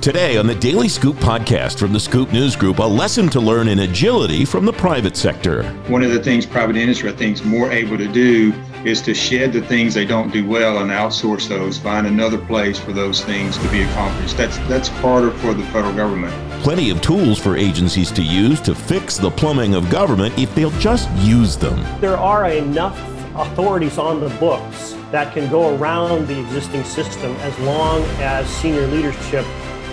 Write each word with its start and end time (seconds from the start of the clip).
Today 0.00 0.36
on 0.36 0.46
the 0.46 0.54
Daily 0.54 0.88
Scoop 0.88 1.16
podcast 1.16 1.78
from 1.78 1.92
the 1.92 1.98
Scoop 1.98 2.32
News 2.32 2.54
Group, 2.54 2.78
a 2.78 2.82
lesson 2.82 3.28
to 3.30 3.40
learn 3.40 3.66
in 3.66 3.80
agility 3.80 4.44
from 4.44 4.64
the 4.64 4.72
private 4.72 5.16
sector. 5.16 5.64
One 5.88 6.04
of 6.04 6.12
the 6.12 6.22
things 6.22 6.46
private 6.46 6.76
industry, 6.76 7.10
I 7.10 7.12
think, 7.12 7.38
is 7.38 7.44
more 7.44 7.72
able 7.72 7.98
to 7.98 8.06
do 8.06 8.52
is 8.84 9.02
to 9.02 9.14
shed 9.14 9.52
the 9.52 9.62
things 9.62 9.94
they 9.94 10.04
don't 10.04 10.32
do 10.32 10.46
well 10.46 10.78
and 10.78 10.90
outsource 10.90 11.48
those, 11.48 11.78
find 11.78 12.06
another 12.06 12.38
place 12.38 12.78
for 12.78 12.92
those 12.92 13.24
things 13.24 13.58
to 13.58 13.68
be 13.70 13.82
accomplished. 13.82 14.36
That's 14.36 14.58
that's 14.68 14.88
harder 14.88 15.32
for 15.32 15.54
the 15.54 15.64
federal 15.66 15.94
government. 15.94 16.32
Plenty 16.62 16.90
of 16.90 17.00
tools 17.02 17.40
for 17.40 17.56
agencies 17.56 18.12
to 18.12 18.22
use 18.22 18.60
to 18.60 18.76
fix 18.76 19.16
the 19.16 19.30
plumbing 19.30 19.74
of 19.74 19.90
government 19.90 20.38
if 20.38 20.54
they'll 20.54 20.70
just 20.78 21.10
use 21.16 21.56
them. 21.56 21.84
There 22.00 22.16
are 22.16 22.48
enough 22.48 22.96
authorities 23.34 23.98
on 23.98 24.20
the 24.20 24.30
books 24.38 24.92
that 25.10 25.34
can 25.34 25.50
go 25.50 25.76
around 25.76 26.26
the 26.28 26.38
existing 26.40 26.84
system 26.84 27.32
as 27.36 27.58
long 27.60 28.02
as 28.20 28.48
senior 28.48 28.86
leadership 28.86 29.44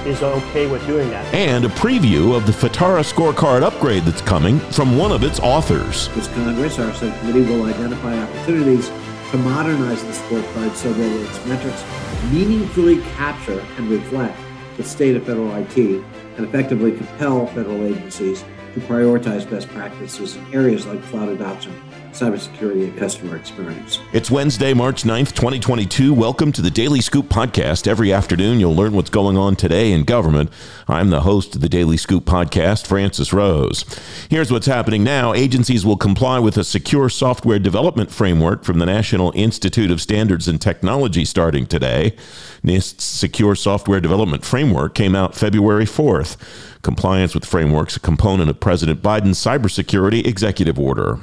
is 0.06 0.22
okay 0.22 0.68
with 0.68 0.86
doing 0.86 1.10
that. 1.10 1.34
And 1.34 1.66
a 1.66 1.70
preview 1.70 2.36
of 2.36 2.46
the 2.46 2.52
FITARA 2.52 3.04
scorecard 3.04 3.64
upgrade 3.64 4.04
that's 4.04 4.22
coming 4.22 4.60
from 4.60 4.98
one 4.98 5.12
of 5.12 5.24
its 5.24 5.40
authors. 5.40 6.10
This 6.10 6.28
Congress, 6.30 6.80
our 6.80 6.94
subcommittee 6.94 7.42
will 7.42 7.66
identify 7.66 8.18
opportunities 8.18 8.90
to 9.32 9.38
modernize 9.40 10.04
the 10.04 10.12
scorecard 10.12 10.76
so 10.76 10.92
that 10.94 11.22
its 11.22 11.46
metrics 11.46 11.84
meaningfully 12.32 13.02
capture 13.16 13.60
and 13.78 13.90
reflect 13.90 14.38
the 14.78 14.84
state 14.84 15.16
of 15.16 15.26
federal 15.26 15.54
IT 15.56 15.78
and 15.78 16.46
effectively 16.46 16.92
compel 16.92 17.48
federal 17.48 17.84
agencies 17.86 18.44
to 18.74 18.80
prioritize 18.82 19.50
best 19.50 19.68
practices 19.70 20.36
in 20.36 20.54
areas 20.54 20.86
like 20.86 21.02
cloud 21.04 21.30
adoption 21.30 21.74
cybersecurity 22.14 22.84
and 22.84 22.98
customer 22.98 23.36
experience. 23.36 24.00
It's 24.14 24.30
Wednesday, 24.30 24.76
March 24.76 25.02
9th, 25.02 25.34
2022. 25.34 26.14
Welcome 26.14 26.52
to 26.52 26.62
the 26.62 26.70
Daily 26.70 27.02
Scoop 27.02 27.26
podcast. 27.26 27.88
Every 27.88 28.14
afternoon, 28.14 28.60
you'll 28.60 28.76
learn 28.76 28.94
what's 28.94 29.10
going 29.10 29.36
on 29.36 29.56
today 29.56 29.92
in 29.92 30.04
government. 30.04 30.52
I'm 30.88 31.10
the 31.10 31.22
host 31.22 31.56
of 31.56 31.62
the 31.62 31.70
Daily 31.70 31.98
Scoop 31.98 32.24
podcast, 32.26 32.86
Francis 32.86 33.34
Rose. 33.34 33.84
Here's 34.30 34.52
what's 34.52 34.68
happening 34.68 35.04
now 35.04 35.34
agencies 35.34 35.88
will 35.88 35.98
comply 35.98 36.38
with 36.38 36.56
a 36.56 36.64
secure 36.64 37.10
software 37.10 37.58
development 37.58 38.12
framework 38.12 38.64
from 38.64 38.78
the 38.78 38.86
National 38.86 39.32
Institute 39.36 39.90
of 39.90 40.00
Standards 40.00 40.48
and 40.48 40.62
Technology 40.62 41.26
starting 41.26 41.66
today. 41.66 42.16
NIST's 42.64 43.04
Secure 43.04 43.56
Software 43.56 44.00
Development 44.00 44.46
Framework 44.46 44.94
came 44.94 45.16
out 45.16 45.36
February 45.36 45.86
4th. 45.86 46.38
Compliance 46.84 47.34
with 47.34 47.46
frameworks 47.46 47.96
a 47.96 48.00
component 48.02 48.50
of 48.50 48.60
President 48.60 49.02
Biden's 49.02 49.40
cybersecurity 49.40 50.28
executive 50.28 50.78
order. 50.78 51.20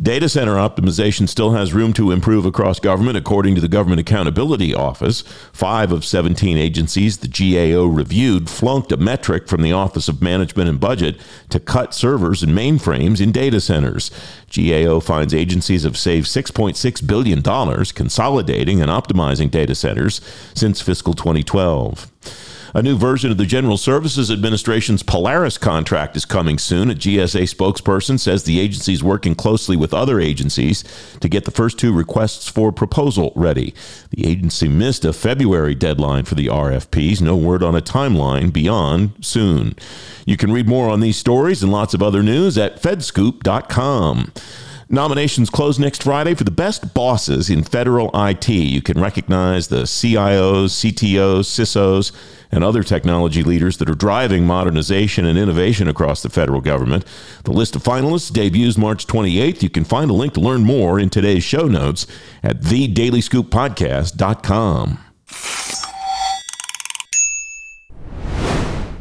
Data 0.00 0.26
center 0.26 0.54
optimization 0.54 1.28
still 1.28 1.52
has 1.52 1.74
room 1.74 1.92
to 1.94 2.10
improve 2.10 2.46
across 2.46 2.80
government, 2.80 3.18
according 3.18 3.54
to 3.54 3.60
the 3.60 3.68
Government 3.68 4.00
Accountability 4.00 4.74
Office. 4.74 5.22
Five 5.52 5.92
of 5.92 6.04
17 6.04 6.56
agencies 6.56 7.18
the 7.18 7.28
GAO 7.28 7.84
reviewed 7.84 8.48
flunked 8.48 8.90
a 8.90 8.96
metric 8.96 9.48
from 9.48 9.60
the 9.60 9.72
Office 9.72 10.08
of 10.08 10.22
Management 10.22 10.70
and 10.70 10.80
Budget 10.80 11.20
to 11.50 11.60
cut 11.60 11.92
servers 11.92 12.42
and 12.42 12.56
mainframes 12.56 13.20
in 13.20 13.32
data 13.32 13.60
centers. 13.60 14.10
GAO 14.50 15.00
finds 15.00 15.34
agencies 15.34 15.82
have 15.82 15.98
saved 15.98 16.26
$6.6 16.26 17.06
billion 17.06 17.42
consolidating 17.42 18.80
and 18.80 18.90
optimizing 18.90 19.50
data 19.50 19.74
centers 19.74 20.22
since 20.54 20.80
fiscal 20.80 21.12
2012. 21.12 22.10
A 22.74 22.82
new 22.82 22.96
version 22.96 23.30
of 23.30 23.36
the 23.36 23.46
General 23.46 23.76
Services 23.76 24.30
Administration's 24.30 25.02
Polaris 25.02 25.58
contract 25.58 26.16
is 26.16 26.24
coming 26.24 26.58
soon. 26.58 26.90
A 26.90 26.94
GSA 26.94 27.42
spokesperson 27.42 28.18
says 28.18 28.44
the 28.44 28.60
agency 28.60 28.92
is 28.92 29.02
working 29.02 29.34
closely 29.34 29.76
with 29.76 29.94
other 29.94 30.20
agencies 30.20 30.84
to 31.20 31.28
get 31.28 31.44
the 31.44 31.50
first 31.50 31.78
two 31.78 31.92
requests 31.92 32.48
for 32.48 32.72
proposal 32.72 33.32
ready. 33.34 33.74
The 34.10 34.26
agency 34.26 34.68
missed 34.68 35.04
a 35.04 35.12
February 35.12 35.74
deadline 35.74 36.24
for 36.24 36.34
the 36.34 36.46
RFPs. 36.46 37.20
No 37.20 37.36
word 37.36 37.62
on 37.62 37.74
a 37.74 37.80
timeline 37.80 38.52
beyond 38.52 39.12
soon. 39.24 39.76
You 40.26 40.36
can 40.36 40.52
read 40.52 40.68
more 40.68 40.88
on 40.90 41.00
these 41.00 41.16
stories 41.16 41.62
and 41.62 41.70
lots 41.70 41.94
of 41.94 42.02
other 42.02 42.22
news 42.22 42.58
at 42.58 42.82
fedscoop.com. 42.82 44.32
Nominations 44.88 45.50
close 45.50 45.80
next 45.80 46.04
Friday 46.04 46.34
for 46.34 46.44
the 46.44 46.52
best 46.52 46.94
bosses 46.94 47.50
in 47.50 47.64
federal 47.64 48.08
IT. 48.14 48.48
You 48.48 48.80
can 48.80 49.00
recognize 49.00 49.66
the 49.66 49.82
CIOs, 49.82 50.92
CTOs, 50.92 51.40
CISOs, 51.40 52.12
and 52.52 52.62
other 52.62 52.84
technology 52.84 53.42
leaders 53.42 53.78
that 53.78 53.90
are 53.90 53.96
driving 53.96 54.46
modernization 54.46 55.26
and 55.26 55.36
innovation 55.36 55.88
across 55.88 56.22
the 56.22 56.30
federal 56.30 56.60
government. 56.60 57.04
The 57.42 57.50
list 57.50 57.74
of 57.74 57.82
finalists 57.82 58.32
debuts 58.32 58.78
March 58.78 59.08
28th. 59.08 59.60
You 59.60 59.70
can 59.70 59.82
find 59.82 60.08
a 60.08 60.14
link 60.14 60.34
to 60.34 60.40
learn 60.40 60.62
more 60.62 61.00
in 61.00 61.10
today's 61.10 61.42
show 61.42 61.66
notes 61.66 62.06
at 62.44 62.60
thedailyscooppodcast.com. 62.60 64.98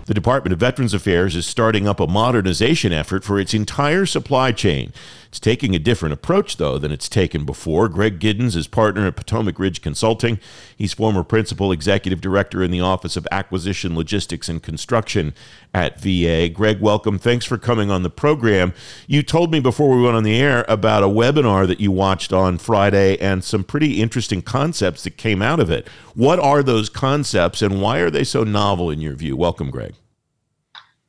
The 0.05 0.13
Department 0.13 0.53
of 0.53 0.59
Veterans 0.59 0.93
Affairs 0.93 1.35
is 1.35 1.47
starting 1.47 1.87
up 1.87 1.99
a 1.99 2.05
modernization 2.05 2.93
effort 2.93 3.23
for 3.23 3.39
its 3.39 3.55
entire 3.55 4.05
supply 4.05 4.51
chain. 4.51 4.93
It's 5.35 5.39
taking 5.41 5.75
a 5.75 5.79
different 5.79 6.13
approach, 6.13 6.55
though, 6.55 6.77
than 6.77 6.93
it's 6.93 7.09
taken 7.09 7.43
before. 7.43 7.89
Greg 7.89 8.21
Giddens 8.21 8.55
is 8.55 8.67
partner 8.67 9.05
at 9.05 9.17
Potomac 9.17 9.59
Ridge 9.59 9.81
Consulting. 9.81 10.39
He's 10.77 10.93
former 10.93 11.25
principal 11.25 11.73
executive 11.73 12.21
director 12.21 12.63
in 12.63 12.71
the 12.71 12.79
Office 12.79 13.17
of 13.17 13.27
Acquisition, 13.29 13.97
Logistics, 13.97 14.47
and 14.47 14.63
Construction 14.63 15.33
at 15.73 15.99
VA. 15.99 16.47
Greg, 16.47 16.79
welcome. 16.79 17.19
Thanks 17.19 17.43
for 17.43 17.57
coming 17.57 17.91
on 17.91 18.01
the 18.01 18.09
program. 18.09 18.73
You 19.07 19.23
told 19.23 19.51
me 19.51 19.59
before 19.59 19.93
we 19.93 20.03
went 20.03 20.15
on 20.15 20.23
the 20.23 20.39
air 20.39 20.63
about 20.69 21.03
a 21.03 21.07
webinar 21.07 21.67
that 21.67 21.81
you 21.81 21.91
watched 21.91 22.31
on 22.31 22.57
Friday 22.57 23.17
and 23.17 23.43
some 23.43 23.65
pretty 23.65 24.01
interesting 24.01 24.41
concepts 24.41 25.03
that 25.03 25.17
came 25.17 25.41
out 25.41 25.59
of 25.59 25.69
it. 25.69 25.89
What 26.13 26.39
are 26.39 26.63
those 26.63 26.87
concepts 26.87 27.61
and 27.61 27.81
why 27.81 27.99
are 27.99 28.09
they 28.09 28.23
so 28.23 28.45
novel 28.45 28.89
in 28.89 29.01
your 29.01 29.15
view? 29.15 29.35
Welcome, 29.35 29.69
Greg. 29.69 29.95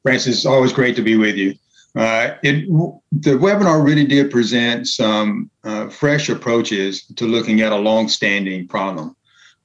Francis, 0.02 0.44
always 0.44 0.72
great 0.72 0.96
to 0.96 1.02
be 1.02 1.14
with 1.14 1.36
you. 1.36 1.54
Uh, 1.96 2.34
it, 2.42 2.68
the 3.10 3.30
webinar 3.30 3.82
really 3.82 4.04
did 4.04 4.30
present 4.30 4.86
some 4.86 5.50
uh, 5.64 5.88
fresh 5.88 6.28
approaches 6.28 7.06
to 7.16 7.26
looking 7.26 7.62
at 7.62 7.72
a 7.72 7.76
long-standing 7.76 8.68
problem. 8.68 9.16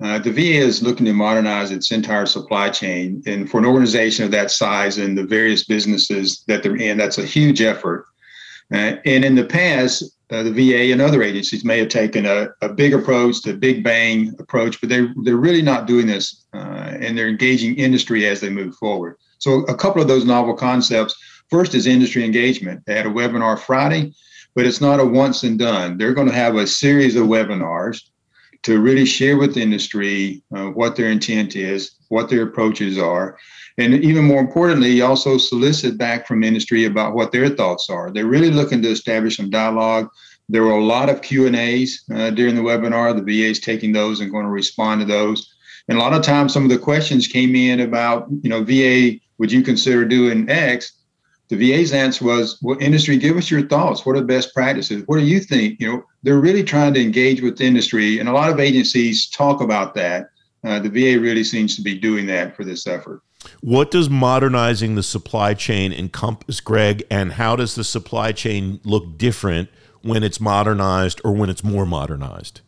Uh, 0.01 0.17
the 0.17 0.31
VA 0.31 0.65
is 0.65 0.81
looking 0.81 1.05
to 1.05 1.13
modernize 1.13 1.71
its 1.71 1.91
entire 1.91 2.25
supply 2.25 2.69
chain, 2.69 3.21
and 3.27 3.51
for 3.51 3.59
an 3.59 3.65
organization 3.65 4.25
of 4.25 4.31
that 4.31 4.49
size 4.49 4.97
and 4.97 5.17
the 5.17 5.23
various 5.23 5.65
businesses 5.65 6.43
that 6.47 6.63
they're 6.63 6.77
in, 6.77 6.97
that's 6.97 7.19
a 7.19 7.25
huge 7.25 7.61
effort. 7.61 8.05
Uh, 8.73 8.95
and 9.05 9.25
in 9.25 9.35
the 9.35 9.45
past, 9.45 10.03
uh, 10.31 10.41
the 10.41 10.51
VA 10.51 10.93
and 10.93 11.01
other 11.01 11.21
agencies 11.21 11.65
may 11.65 11.77
have 11.77 11.89
taken 11.89 12.25
a, 12.25 12.47
a 12.61 12.69
big 12.69 12.93
approach, 12.93 13.41
the 13.41 13.53
big 13.53 13.83
bang 13.83 14.33
approach, 14.39 14.79
but 14.79 14.89
they 14.89 15.05
they're 15.23 15.35
really 15.35 15.61
not 15.61 15.85
doing 15.85 16.07
this, 16.07 16.45
uh, 16.53 16.95
and 16.99 17.17
they're 17.17 17.27
engaging 17.27 17.75
industry 17.75 18.25
as 18.25 18.39
they 18.39 18.49
move 18.49 18.73
forward. 18.75 19.17
So, 19.39 19.63
a 19.63 19.75
couple 19.75 20.01
of 20.01 20.07
those 20.07 20.25
novel 20.25 20.53
concepts 20.53 21.13
First 21.51 21.75
is 21.75 21.85
industry 21.85 22.23
engagement. 22.23 22.85
They 22.85 22.95
had 22.95 23.05
a 23.05 23.09
webinar 23.09 23.59
Friday, 23.59 24.13
but 24.55 24.65
it's 24.65 24.79
not 24.79 25.01
a 25.01 25.05
once 25.05 25.43
and 25.43 25.59
done. 25.59 25.97
They're 25.97 26.13
going 26.13 26.29
to 26.29 26.33
have 26.33 26.55
a 26.55 26.65
series 26.65 27.17
of 27.17 27.27
webinars 27.27 28.01
to 28.63 28.79
really 28.79 29.05
share 29.05 29.37
with 29.37 29.57
industry 29.57 30.41
uh, 30.55 30.67
what 30.67 30.95
their 30.95 31.09
intent 31.09 31.57
is, 31.57 31.91
what 32.07 32.29
their 32.29 32.43
approaches 32.43 32.97
are, 32.97 33.37
and 33.77 33.93
even 33.95 34.23
more 34.23 34.39
importantly, 34.39 35.01
also 35.01 35.37
solicit 35.37 35.97
back 35.97 36.25
from 36.25 36.43
industry 36.43 36.85
about 36.85 37.15
what 37.15 37.33
their 37.33 37.49
thoughts 37.49 37.89
are. 37.89 38.11
They're 38.11 38.27
really 38.27 38.51
looking 38.51 38.81
to 38.83 38.89
establish 38.89 39.35
some 39.35 39.49
dialogue. 39.49 40.09
There 40.47 40.63
were 40.63 40.71
a 40.71 40.83
lot 40.83 41.09
of 41.09 41.21
Q 41.21 41.47
and 41.47 41.55
A's 41.55 42.03
uh, 42.13 42.29
during 42.29 42.55
the 42.55 42.61
webinar. 42.61 43.13
The 43.13 43.23
VA 43.23 43.49
is 43.49 43.59
taking 43.59 43.91
those 43.91 44.21
and 44.21 44.31
going 44.31 44.45
to 44.45 44.51
respond 44.51 45.01
to 45.01 45.07
those. 45.07 45.53
And 45.89 45.97
a 45.97 46.01
lot 46.01 46.13
of 46.13 46.21
times, 46.21 46.53
some 46.53 46.63
of 46.63 46.69
the 46.69 46.77
questions 46.77 47.27
came 47.27 47.55
in 47.55 47.81
about, 47.81 48.27
you 48.41 48.49
know, 48.49 48.63
VA, 48.63 49.19
would 49.37 49.51
you 49.51 49.63
consider 49.63 50.05
doing 50.05 50.49
X? 50.49 50.93
The 51.51 51.57
VA's 51.57 51.91
answer 51.91 52.23
was, 52.23 52.57
well, 52.61 52.77
industry, 52.79 53.17
give 53.17 53.35
us 53.35 53.51
your 53.51 53.67
thoughts. 53.67 54.05
What 54.05 54.15
are 54.15 54.21
the 54.21 54.25
best 54.25 54.53
practices? 54.53 55.03
What 55.07 55.19
do 55.19 55.25
you 55.25 55.41
think? 55.41 55.81
You 55.81 55.91
know, 55.91 56.03
they're 56.23 56.39
really 56.39 56.63
trying 56.63 56.93
to 56.93 57.01
engage 57.01 57.41
with 57.41 57.59
industry, 57.59 58.19
and 58.19 58.29
a 58.29 58.31
lot 58.31 58.49
of 58.49 58.57
agencies 58.57 59.29
talk 59.29 59.59
about 59.59 59.93
that. 59.95 60.29
Uh, 60.63 60.79
the 60.79 60.87
VA 60.87 61.19
really 61.19 61.43
seems 61.43 61.75
to 61.75 61.81
be 61.81 61.99
doing 61.99 62.25
that 62.27 62.55
for 62.55 62.63
this 62.63 62.87
effort. 62.87 63.21
What 63.59 63.91
does 63.91 64.09
modernizing 64.09 64.95
the 64.95 65.03
supply 65.03 65.53
chain 65.53 65.91
encompass, 65.91 66.61
Greg, 66.61 67.03
and 67.11 67.33
how 67.33 67.57
does 67.57 67.75
the 67.75 67.83
supply 67.83 68.31
chain 68.31 68.79
look 68.85 69.17
different 69.17 69.67
when 70.03 70.23
it's 70.23 70.39
modernized 70.39 71.19
or 71.25 71.33
when 71.33 71.49
it's 71.49 71.65
more 71.65 71.85
modernized? 71.85 72.61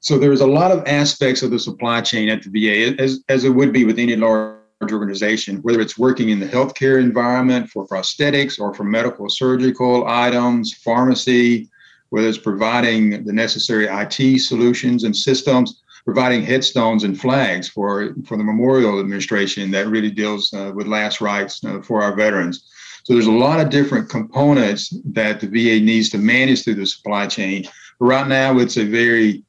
So 0.00 0.18
there's 0.18 0.40
a 0.40 0.46
lot 0.46 0.72
of 0.72 0.84
aspects 0.88 1.42
of 1.42 1.52
the 1.52 1.58
supply 1.60 2.00
chain 2.00 2.30
at 2.30 2.42
the 2.42 2.50
VA, 2.50 3.00
as, 3.00 3.20
as 3.28 3.44
it 3.44 3.50
would 3.50 3.72
be 3.72 3.84
with 3.84 4.00
any 4.00 4.16
large 4.16 4.56
organization, 4.82 5.56
whether 5.58 5.80
it's 5.80 5.98
working 5.98 6.28
in 6.28 6.40
the 6.40 6.46
healthcare 6.46 7.00
environment 7.00 7.70
for 7.70 7.86
prosthetics 7.86 8.60
or 8.60 8.74
for 8.74 8.84
medical 8.84 9.28
surgical 9.28 10.06
items, 10.06 10.74
pharmacy, 10.74 11.68
whether 12.10 12.28
it's 12.28 12.38
providing 12.38 13.24
the 13.24 13.32
necessary 13.32 13.86
IT 13.86 14.40
solutions 14.40 15.04
and 15.04 15.16
systems, 15.16 15.82
providing 16.04 16.42
headstones 16.42 17.04
and 17.04 17.20
flags 17.20 17.68
for, 17.68 18.14
for 18.26 18.36
the 18.36 18.44
Memorial 18.44 19.00
Administration 19.00 19.70
that 19.70 19.88
really 19.88 20.10
deals 20.10 20.52
uh, 20.52 20.72
with 20.74 20.86
last 20.86 21.20
rites 21.20 21.64
uh, 21.64 21.80
for 21.80 22.02
our 22.02 22.14
veterans. 22.14 22.64
So 23.04 23.12
there's 23.12 23.26
a 23.26 23.32
lot 23.32 23.60
of 23.60 23.70
different 23.70 24.08
components 24.08 24.94
that 25.06 25.40
the 25.40 25.46
VA 25.46 25.84
needs 25.84 26.10
to 26.10 26.18
manage 26.18 26.64
through 26.64 26.74
the 26.74 26.86
supply 26.86 27.26
chain. 27.26 27.64
But 27.98 28.06
right 28.06 28.28
now, 28.28 28.58
it's 28.58 28.76
a 28.76 28.84
very 28.84 29.42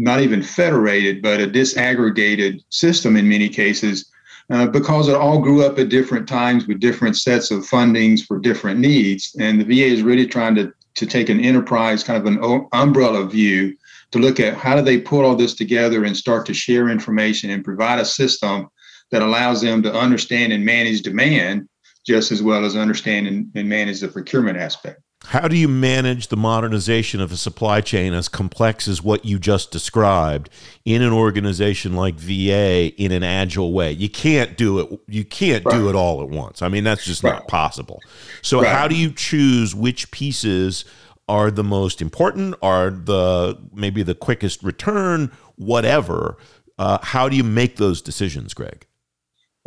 not 0.00 0.20
even 0.20 0.42
federated, 0.42 1.20
but 1.20 1.40
a 1.40 1.46
disaggregated 1.46 2.62
system 2.70 3.16
in 3.16 3.28
many 3.28 3.48
cases 3.48 4.10
uh, 4.50 4.66
because 4.66 5.08
it 5.08 5.16
all 5.16 5.40
grew 5.40 5.62
up 5.62 5.78
at 5.78 5.88
different 5.88 6.26
times 6.26 6.66
with 6.66 6.80
different 6.80 7.16
sets 7.16 7.50
of 7.50 7.60
fundings 7.60 8.24
for 8.24 8.38
different 8.38 8.80
needs. 8.80 9.36
And 9.38 9.60
the 9.60 9.64
VA 9.64 9.86
is 9.86 10.02
really 10.02 10.26
trying 10.26 10.54
to, 10.54 10.72
to 10.94 11.06
take 11.06 11.28
an 11.28 11.40
enterprise, 11.40 12.02
kind 12.02 12.18
of 12.18 12.26
an 12.26 12.66
umbrella 12.72 13.26
view 13.26 13.76
to 14.10 14.18
look 14.18 14.40
at 14.40 14.54
how 14.54 14.74
do 14.74 14.82
they 14.82 14.98
put 14.98 15.24
all 15.24 15.36
this 15.36 15.54
together 15.54 16.04
and 16.04 16.16
start 16.16 16.46
to 16.46 16.54
share 16.54 16.88
information 16.88 17.50
and 17.50 17.64
provide 17.64 18.00
a 18.00 18.04
system 18.04 18.68
that 19.10 19.22
allows 19.22 19.60
them 19.60 19.82
to 19.82 19.92
understand 19.92 20.52
and 20.52 20.64
manage 20.64 21.02
demand 21.02 21.68
just 22.06 22.32
as 22.32 22.42
well 22.42 22.64
as 22.64 22.74
understand 22.74 23.26
and, 23.26 23.50
and 23.54 23.68
manage 23.68 24.00
the 24.00 24.08
procurement 24.08 24.56
aspect. 24.56 25.00
How 25.28 25.46
do 25.46 25.58
you 25.58 25.68
manage 25.68 26.28
the 26.28 26.38
modernization 26.38 27.20
of 27.20 27.30
a 27.30 27.36
supply 27.36 27.82
chain 27.82 28.14
as 28.14 28.30
complex 28.30 28.88
as 28.88 29.02
what 29.02 29.26
you 29.26 29.38
just 29.38 29.70
described 29.70 30.48
in 30.86 31.02
an 31.02 31.12
organization 31.12 31.94
like 31.94 32.14
VA 32.14 32.94
in 32.96 33.12
an 33.12 33.22
agile 33.22 33.74
way? 33.74 33.92
You 33.92 34.08
can't 34.08 34.56
do 34.56 34.78
it. 34.78 35.00
You 35.06 35.26
can't 35.26 35.66
right. 35.66 35.74
do 35.74 35.90
it 35.90 35.94
all 35.94 36.22
at 36.22 36.30
once. 36.30 36.62
I 36.62 36.68
mean, 36.68 36.82
that's 36.82 37.04
just 37.04 37.22
right. 37.22 37.34
not 37.34 37.46
possible. 37.46 38.00
So, 38.40 38.62
right. 38.62 38.74
how 38.74 38.88
do 38.88 38.96
you 38.96 39.12
choose 39.12 39.74
which 39.74 40.10
pieces 40.12 40.86
are 41.28 41.50
the 41.50 41.64
most 41.64 42.00
important? 42.00 42.54
Are 42.62 42.88
the 42.88 43.58
maybe 43.74 44.02
the 44.02 44.14
quickest 44.14 44.62
return? 44.62 45.30
Whatever. 45.56 46.38
Uh, 46.78 47.00
how 47.02 47.28
do 47.28 47.36
you 47.36 47.44
make 47.44 47.76
those 47.76 48.00
decisions, 48.00 48.54
Greg? 48.54 48.86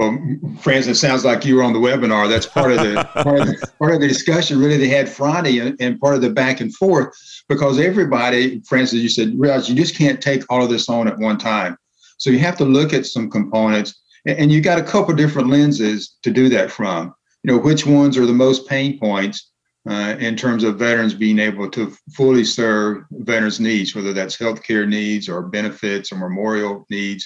Well, 0.02 0.18
Francis, 0.58 0.98
it 0.98 1.00
sounds 1.00 1.24
like 1.24 1.46
you 1.46 1.56
were 1.56 1.62
on 1.62 1.74
the 1.74 1.80
webinar. 1.80 2.28
That's 2.28 2.48
part 2.48 2.72
of 2.72 2.80
the 2.80 3.08
part 3.24 3.40
of 3.40 3.48
the, 3.48 3.72
part 3.78 3.94
of 3.94 4.02
the 4.02 4.08
discussion 4.08 4.58
really 4.60 4.78
they 4.78 4.88
had 4.88 5.08
Friday 5.08 5.60
and, 5.60 5.80
and, 5.80 6.00
part 6.00 6.16
of 6.16 6.22
the 6.22 6.32
back 6.32 6.60
and 6.60 6.76
forth 6.76 7.16
because 7.48 7.80
everybody, 7.80 8.62
Francis, 8.62 9.00
you 9.00 9.10
said 9.10 9.40
realize 9.40 9.70
you 9.70 9.76
just 9.76 9.96
can't 9.96 10.20
take 10.20 10.44
all 10.50 10.64
of 10.64 10.72
this 10.72 10.90
on 10.90 11.08
at 11.08 11.20
one 11.20 11.38
time. 11.38 11.78
So 12.18 12.32
you 12.32 12.40
have 12.40 12.58
to 12.58 12.66
look 12.66 12.94
at 12.94 13.06
some 13.06 13.30
components, 13.30 14.02
and, 14.26 14.40
and 14.40 14.52
you 14.52 14.60
got 14.60 14.80
a 14.80 14.84
couple 14.84 15.14
different 15.14 15.50
lenses 15.50 16.18
to 16.24 16.32
do 16.32 16.50
that 16.50 16.72
from. 16.72 17.14
You 17.44 17.54
know, 17.54 17.60
which 17.60 17.86
ones 17.86 18.18
are 18.18 18.26
the 18.26 18.34
most 18.34 18.68
pain 18.68 18.98
points 18.98 19.52
uh, 19.88 20.16
in 20.18 20.36
terms 20.36 20.64
of 20.64 20.80
veterans 20.80 21.14
being 21.14 21.38
able 21.38 21.70
to 21.70 21.96
fully 22.14 22.44
serve 22.44 23.04
veterans' 23.12 23.60
needs, 23.60 23.94
whether 23.94 24.14
that's 24.14 24.36
healthcare 24.36 24.88
needs 24.88 25.30
or 25.30 25.44
benefits 25.44 26.12
or 26.12 26.18
memorial 26.18 26.88
needs 26.90 27.24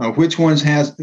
uh, 0.00 0.10
which 0.12 0.38
ones 0.38 0.60
has 0.62 0.96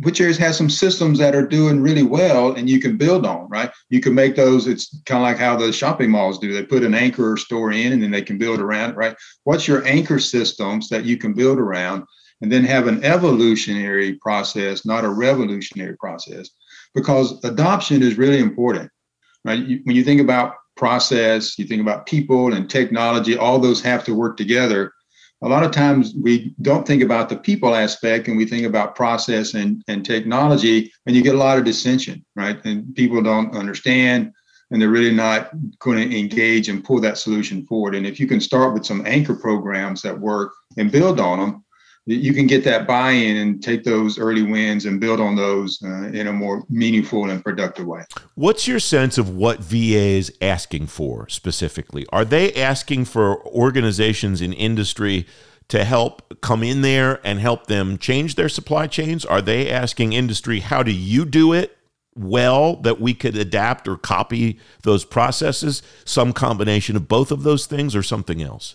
which 0.00 0.20
areas 0.20 0.38
has 0.38 0.56
some 0.56 0.70
systems 0.70 1.18
that 1.18 1.34
are 1.34 1.46
doing 1.46 1.80
really 1.80 2.04
well 2.04 2.52
and 2.52 2.70
you 2.70 2.80
can 2.80 2.96
build 2.96 3.26
on 3.26 3.48
right? 3.48 3.70
You 3.90 4.00
can 4.00 4.14
make 4.14 4.36
those 4.36 4.66
it's 4.66 4.96
kind 5.06 5.22
of 5.22 5.28
like 5.28 5.38
how 5.38 5.56
the 5.56 5.72
shopping 5.72 6.10
malls 6.10 6.38
do. 6.38 6.52
They 6.52 6.62
put 6.62 6.84
an 6.84 6.94
anchor 6.94 7.36
store 7.36 7.72
in 7.72 7.92
and 7.92 8.02
then 8.02 8.10
they 8.10 8.22
can 8.22 8.38
build 8.38 8.60
around 8.60 8.90
it 8.90 8.96
right? 8.96 9.16
What's 9.44 9.66
your 9.66 9.84
anchor 9.86 10.18
systems 10.18 10.88
that 10.88 11.04
you 11.04 11.16
can 11.16 11.34
build 11.34 11.58
around 11.58 12.04
and 12.40 12.52
then 12.52 12.64
have 12.64 12.86
an 12.86 13.04
evolutionary 13.04 14.14
process 14.14 14.86
not 14.86 15.04
a 15.04 15.10
revolutionary 15.10 15.96
process? 15.96 16.50
Because 16.94 17.42
adoption 17.44 18.02
is 18.02 18.18
really 18.18 18.38
important 18.38 18.90
right? 19.44 19.58
You, 19.58 19.80
when 19.84 19.96
you 19.96 20.04
think 20.04 20.20
about 20.20 20.54
process 20.76 21.58
you 21.58 21.64
think 21.64 21.82
about 21.82 22.06
people 22.06 22.52
and 22.54 22.70
technology 22.70 23.36
all 23.36 23.58
those 23.58 23.82
have 23.82 24.04
to 24.04 24.14
work 24.14 24.36
together 24.36 24.92
a 25.42 25.48
lot 25.48 25.62
of 25.62 25.70
times 25.70 26.14
we 26.20 26.54
don't 26.62 26.86
think 26.86 27.02
about 27.02 27.28
the 27.28 27.36
people 27.36 27.74
aspect 27.74 28.28
and 28.28 28.36
we 28.36 28.44
think 28.44 28.66
about 28.66 28.96
process 28.96 29.54
and, 29.54 29.82
and 29.86 30.04
technology 30.04 30.92
and 31.06 31.14
you 31.14 31.22
get 31.22 31.34
a 31.34 31.38
lot 31.38 31.58
of 31.58 31.64
dissension 31.64 32.24
right? 32.34 32.64
And 32.64 32.94
people 32.94 33.22
don't 33.22 33.54
understand 33.54 34.32
and 34.70 34.80
they're 34.80 34.88
really 34.90 35.14
not 35.14 35.50
going 35.78 35.98
to 35.98 36.18
engage 36.18 36.68
and 36.68 36.84
pull 36.84 37.00
that 37.00 37.18
solution 37.18 37.64
forward. 37.66 37.94
And 37.94 38.06
if 38.06 38.20
you 38.20 38.26
can 38.26 38.40
start 38.40 38.74
with 38.74 38.84
some 38.84 39.06
anchor 39.06 39.34
programs 39.34 40.02
that 40.02 40.18
work 40.18 40.52
and 40.76 40.92
build 40.92 41.20
on 41.20 41.38
them 41.38 41.64
you 42.08 42.32
can 42.32 42.46
get 42.46 42.64
that 42.64 42.86
buy-in 42.86 43.36
and 43.36 43.62
take 43.62 43.84
those 43.84 44.18
early 44.18 44.42
wins 44.42 44.86
and 44.86 44.98
build 44.98 45.20
on 45.20 45.36
those 45.36 45.78
uh, 45.84 46.04
in 46.06 46.26
a 46.26 46.32
more 46.32 46.64
meaningful 46.70 47.28
and 47.28 47.44
productive 47.44 47.86
way. 47.86 48.04
What's 48.34 48.66
your 48.66 48.80
sense 48.80 49.18
of 49.18 49.30
what 49.30 49.60
VA 49.60 50.16
is 50.16 50.32
asking 50.40 50.86
for 50.86 51.28
specifically? 51.28 52.06
Are 52.10 52.24
they 52.24 52.52
asking 52.54 53.04
for 53.04 53.44
organizations 53.46 54.40
in 54.40 54.54
industry 54.54 55.26
to 55.68 55.84
help 55.84 56.40
come 56.40 56.62
in 56.62 56.80
there 56.80 57.20
and 57.24 57.40
help 57.40 57.66
them 57.66 57.98
change 57.98 58.36
their 58.36 58.48
supply 58.48 58.86
chains? 58.86 59.26
Are 59.26 59.42
they 59.42 59.70
asking 59.70 60.14
industry, 60.14 60.60
how 60.60 60.82
do 60.82 60.92
you 60.92 61.24
do 61.24 61.52
it? 61.52 61.74
well 62.16 62.74
that 62.76 63.00
we 63.00 63.14
could 63.14 63.36
adapt 63.36 63.86
or 63.86 63.96
copy 63.96 64.58
those 64.82 65.04
processes 65.04 65.82
some 66.04 66.32
combination 66.32 66.96
of 66.96 67.06
both 67.06 67.30
of 67.30 67.44
those 67.44 67.66
things 67.66 67.94
or 67.94 68.02
something 68.02 68.42
else 68.42 68.74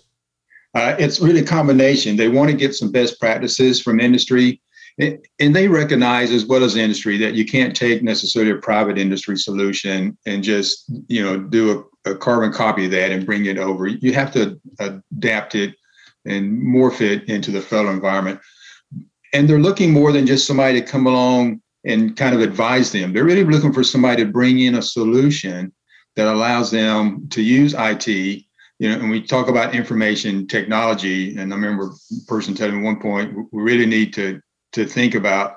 uh, 0.76 0.96
it's 0.98 1.20
really 1.20 1.42
a 1.42 1.46
combination. 1.46 2.16
They 2.16 2.30
want 2.30 2.50
to 2.50 2.58
get 2.58 2.76
some 2.76 2.92
best 2.92 3.20
practices 3.20 3.82
from 3.82 4.00
industry, 4.00 4.62
and 5.00 5.56
they 5.56 5.68
recognize 5.68 6.32
as 6.32 6.46
well 6.46 6.64
as 6.64 6.76
industry 6.76 7.18
that 7.18 7.34
you 7.34 7.46
can't 7.46 7.76
take 7.76 8.04
necessarily 8.04 8.52
a 8.52 8.58
private 8.58 8.98
industry 8.98 9.38
solution 9.38 10.18
and 10.26 10.44
just 10.44 10.92
you 11.08 11.24
know 11.24 11.40
do 11.40 11.86
a, 12.06 12.12
a 12.12 12.16
carbon 12.16 12.52
copy 12.52 12.86
of 12.86 12.92
that 12.92 13.12
and 13.12 13.26
bring 13.26 13.46
it 13.46 13.58
over. 13.58 13.88
You 13.88 14.14
have 14.14 14.32
to 14.34 14.60
adapt 14.80 15.56
it 15.56 15.76
and 16.26 16.62
morph 16.62 17.02
it 17.02 17.28
into 17.30 17.52
the 17.52 17.62
federal 17.62 17.94
environment. 17.94 18.40
And 19.34 19.50
they're 19.50 19.60
looking 19.60 19.92
more 19.92 20.12
than 20.12 20.28
just 20.28 20.48
somebody 20.48 20.80
to 20.80 20.86
come 20.86 21.08
along 21.08 21.62
and 21.86 22.16
kind 22.16 22.36
of 22.36 22.42
advise 22.42 22.92
them. 22.92 23.12
They're 23.14 23.26
really 23.26 23.44
looking 23.44 23.74
for 23.74 23.84
somebody 23.84 24.24
to 24.24 24.32
bring 24.32 24.60
in 24.60 24.76
a 24.76 24.82
solution 24.82 25.74
that 26.16 26.28
allows 26.28 26.72
them 26.72 27.28
to 27.30 27.42
use 27.42 27.76
IT 27.78 28.44
you 28.80 28.90
know, 28.90 28.96
and 28.96 29.10
we 29.10 29.22
talk 29.22 29.48
about 29.48 29.76
information 29.76 30.48
technology, 30.48 31.38
and 31.38 31.54
I 31.54 31.56
remember 31.56 31.86
a 31.86 32.26
person 32.28 32.56
telling 32.56 32.78
me 32.78 32.84
one 32.84 33.00
point, 33.00 33.36
we 33.52 33.62
really 33.62 33.86
need 33.86 34.14
to 34.16 34.42
to 34.74 34.86
think 34.86 35.14
about 35.14 35.56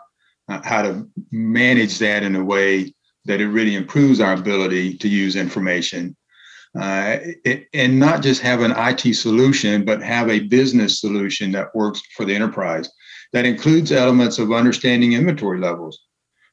uh, 0.48 0.60
how 0.62 0.82
to 0.82 1.08
manage 1.32 1.98
that 1.98 2.22
in 2.22 2.36
a 2.36 2.44
way 2.44 2.94
that 3.24 3.40
it 3.40 3.48
really 3.48 3.74
improves 3.74 4.20
our 4.20 4.34
ability 4.34 4.96
to 4.98 5.08
use 5.08 5.34
information, 5.34 6.14
uh, 6.78 7.16
it, 7.44 7.66
and 7.72 7.98
not 7.98 8.22
just 8.22 8.42
have 8.42 8.60
an 8.60 8.74
IT 8.76 9.14
solution, 9.14 9.84
but 9.84 10.02
have 10.02 10.28
a 10.28 10.40
business 10.40 11.00
solution 11.00 11.50
that 11.52 11.74
works 11.74 12.02
for 12.14 12.24
the 12.26 12.34
enterprise. 12.34 12.90
That 13.32 13.46
includes 13.46 13.90
elements 13.90 14.38
of 14.38 14.52
understanding 14.52 15.14
inventory 15.14 15.58
levels 15.58 16.00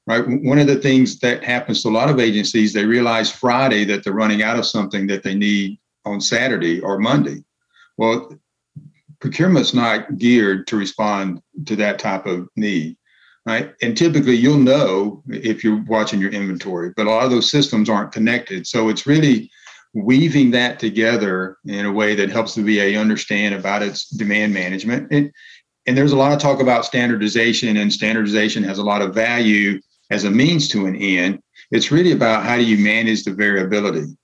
right? 0.05 0.25
One 0.27 0.59
of 0.59 0.67
the 0.67 0.75
things 0.75 1.19
that 1.19 1.43
happens 1.43 1.81
to 1.81 1.89
a 1.89 1.91
lot 1.91 2.09
of 2.09 2.19
agencies, 2.19 2.73
they 2.73 2.85
realize 2.85 3.31
Friday 3.31 3.85
that 3.85 4.03
they're 4.03 4.13
running 4.13 4.43
out 4.43 4.59
of 4.59 4.65
something 4.65 5.07
that 5.07 5.23
they 5.23 5.33
need 5.33 5.79
on 6.05 6.21
Saturday 6.21 6.79
or 6.81 6.99
Monday. 6.99 7.43
Well, 7.97 8.37
procurement's 9.19 9.73
not 9.73 10.17
geared 10.17 10.67
to 10.67 10.75
respond 10.75 11.41
to 11.65 11.75
that 11.77 11.99
type 11.99 12.25
of 12.25 12.49
need, 12.55 12.97
right? 13.45 13.73
And 13.81 13.95
typically 13.97 14.35
you'll 14.35 14.57
know 14.57 15.23
if 15.27 15.63
you're 15.63 15.83
watching 15.85 16.19
your 16.19 16.31
inventory, 16.31 16.91
but 16.95 17.07
a 17.07 17.09
lot 17.09 17.23
of 17.23 17.31
those 17.31 17.49
systems 17.49 17.89
aren't 17.89 18.11
connected. 18.11 18.67
So 18.67 18.89
it's 18.89 19.07
really 19.07 19.49
weaving 19.93 20.51
that 20.51 20.79
together 20.79 21.57
in 21.65 21.85
a 21.85 21.91
way 21.91 22.15
that 22.15 22.31
helps 22.31 22.55
the 22.55 22.63
VA 22.63 22.97
understand 22.99 23.55
about 23.55 23.83
its 23.83 24.09
demand 24.09 24.53
management. 24.53 25.07
And, 25.11 25.31
and 25.85 25.97
there's 25.97 26.13
a 26.13 26.17
lot 26.17 26.33
of 26.33 26.39
talk 26.39 26.61
about 26.61 26.85
standardization, 26.85 27.77
and 27.77 27.93
standardization 27.93 28.63
has 28.63 28.79
a 28.79 28.83
lot 28.83 29.01
of 29.01 29.13
value 29.13 29.79
as 30.09 30.23
a 30.23 30.31
means 30.31 30.67
to 30.69 30.85
an 30.85 30.95
end. 30.95 31.39
It's 31.71 31.91
really 31.91 32.11
about 32.11 32.43
how 32.43 32.57
do 32.57 32.63
you 32.63 32.77
manage 32.77 33.23
the 33.23 33.33
variability 33.33 34.17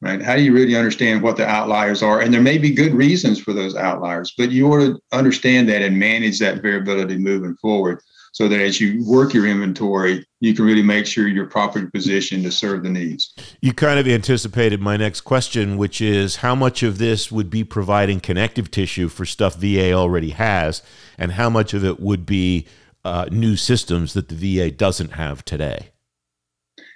right? 0.00 0.22
How 0.22 0.36
do 0.36 0.42
you 0.42 0.52
really 0.52 0.76
understand 0.76 1.22
what 1.22 1.36
the 1.36 1.46
outliers 1.46 2.02
are? 2.02 2.20
And 2.20 2.32
there 2.32 2.40
may 2.40 2.58
be 2.58 2.70
good 2.70 2.94
reasons 2.94 3.40
for 3.40 3.52
those 3.52 3.74
outliers, 3.74 4.34
but 4.36 4.50
you 4.50 4.66
ought 4.68 4.80
to 4.80 5.00
understand 5.12 5.68
that 5.68 5.82
and 5.82 5.98
manage 5.98 6.38
that 6.38 6.62
variability 6.62 7.18
moving 7.18 7.56
forward 7.56 8.00
so 8.32 8.46
that 8.46 8.60
as 8.60 8.80
you 8.80 9.04
work 9.04 9.34
your 9.34 9.46
inventory, 9.46 10.24
you 10.40 10.54
can 10.54 10.64
really 10.64 10.82
make 10.82 11.06
sure 11.06 11.26
you're 11.26 11.46
properly 11.46 11.86
positioned 11.86 12.44
to 12.44 12.52
serve 12.52 12.84
the 12.84 12.90
needs. 12.90 13.34
You 13.60 13.72
kind 13.72 13.98
of 13.98 14.06
anticipated 14.06 14.80
my 14.80 14.96
next 14.96 15.22
question, 15.22 15.76
which 15.76 16.00
is 16.00 16.36
how 16.36 16.54
much 16.54 16.82
of 16.82 16.98
this 16.98 17.32
would 17.32 17.50
be 17.50 17.64
providing 17.64 18.20
connective 18.20 18.70
tissue 18.70 19.08
for 19.08 19.24
stuff 19.24 19.56
VA 19.56 19.92
already 19.92 20.30
has, 20.30 20.82
and 21.16 21.32
how 21.32 21.50
much 21.50 21.74
of 21.74 21.84
it 21.84 21.98
would 21.98 22.26
be 22.26 22.66
uh, 23.04 23.26
new 23.32 23.56
systems 23.56 24.12
that 24.12 24.28
the 24.28 24.36
VA 24.36 24.70
doesn't 24.70 25.14
have 25.14 25.44
today? 25.44 25.88